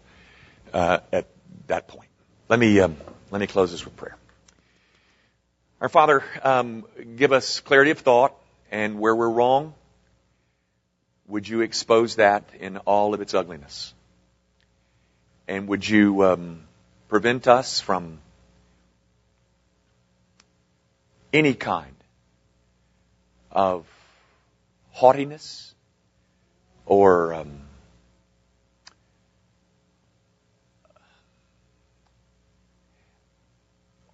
uh, 0.73 0.99
at 1.13 1.27
that 1.69 1.89
point. 1.89 2.09
Let 2.49 2.59
me 2.59 2.81
um, 2.81 2.97
let 3.31 3.41
me 3.41 3.47
close 3.47 3.71
this 3.71 3.85
with 3.85 3.97
prayer. 3.97 4.17
Our 5.81 5.89
Father, 5.89 6.25
um, 6.43 6.85
give 7.17 7.33
us 7.33 7.61
clarity 7.61 7.93
of 7.93 8.01
thought, 8.01 8.35
and 8.71 8.99
where 8.99 9.15
we're 9.15 9.31
wrong, 9.31 9.75
would 11.29 11.49
you 11.49 11.61
expose 11.61 12.17
that 12.17 12.45
in 12.59 12.79
all 12.79 13.15
of 13.15 13.21
its 13.21 13.33
ugliness? 13.33 13.95
And 15.49 15.67
would 15.69 15.89
you 15.89 16.25
um, 16.25 16.61
prevent 17.09 17.49
us 17.49 17.81
from 17.81 18.19
any 21.33 21.55
kind 21.55 21.95
of 23.51 23.87
haughtiness, 24.91 25.75
or 26.85 27.33
um, 27.33 27.61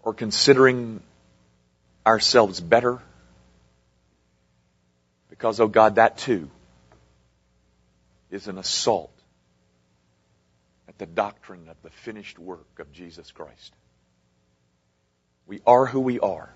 or 0.04 0.14
considering 0.14 1.02
ourselves 2.06 2.60
better? 2.60 3.02
Because 5.30 5.58
oh 5.58 5.66
God 5.66 5.96
that 5.96 6.16
too 6.16 6.48
is 8.30 8.46
an 8.46 8.56
assault 8.56 9.13
at 10.94 10.98
the 10.98 11.06
doctrine 11.06 11.68
of 11.68 11.76
the 11.82 11.90
finished 11.90 12.38
work 12.38 12.78
of 12.78 12.92
Jesus 12.92 13.30
Christ. 13.32 13.74
We 15.46 15.60
are 15.66 15.86
who 15.86 16.00
we 16.00 16.20
are 16.20 16.50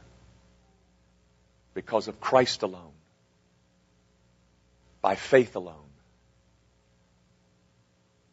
because 1.75 2.09
of 2.09 2.21
Christ 2.21 2.63
alone 2.63 2.93
by 5.03 5.17
faith 5.17 5.57
alone 5.57 5.75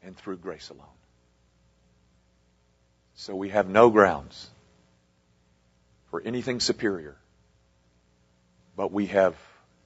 and 0.03 0.15
through 0.15 0.37
grace 0.37 0.69
alone. 0.69 0.85
So 3.15 3.35
we 3.35 3.49
have 3.49 3.67
no 3.67 3.89
grounds 3.89 4.49
for 6.11 6.21
anything 6.23 6.59
superior, 6.59 7.15
but 8.77 8.91
we 8.91 9.07
have 9.07 9.35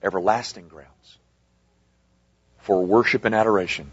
everlasting 0.03 0.67
grounds 0.67 1.17
for 2.59 2.85
worship 2.85 3.25
and 3.25 3.33
adoration 3.33 3.89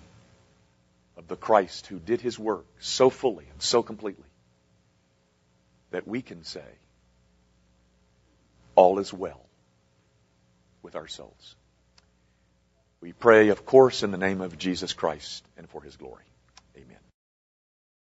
the 1.29 1.37
Christ 1.37 1.87
who 1.87 1.99
did 1.99 2.21
his 2.21 2.39
work 2.39 2.67
so 2.79 3.11
fully 3.11 3.47
and 3.51 3.61
so 3.61 3.83
completely 3.83 4.25
that 5.91 6.07
we 6.07 6.23
can 6.23 6.45
say, 6.45 6.65
all 8.75 8.99
is 8.99 9.13
well 9.13 9.47
with 10.83 10.97
our 10.97 11.09
souls. 11.09 11.57
We 13.01 13.13
pray, 13.13 13.49
of 13.49 13.65
course, 13.65 14.03
in 14.03 14.11
the 14.11 14.19
name 14.19 14.41
of 14.41 14.59
Jesus 14.59 14.93
Christ 14.93 15.45
and 15.57 15.69
for 15.69 15.83
his 15.83 15.97
glory. 15.97 16.25
Amen. 16.77 17.06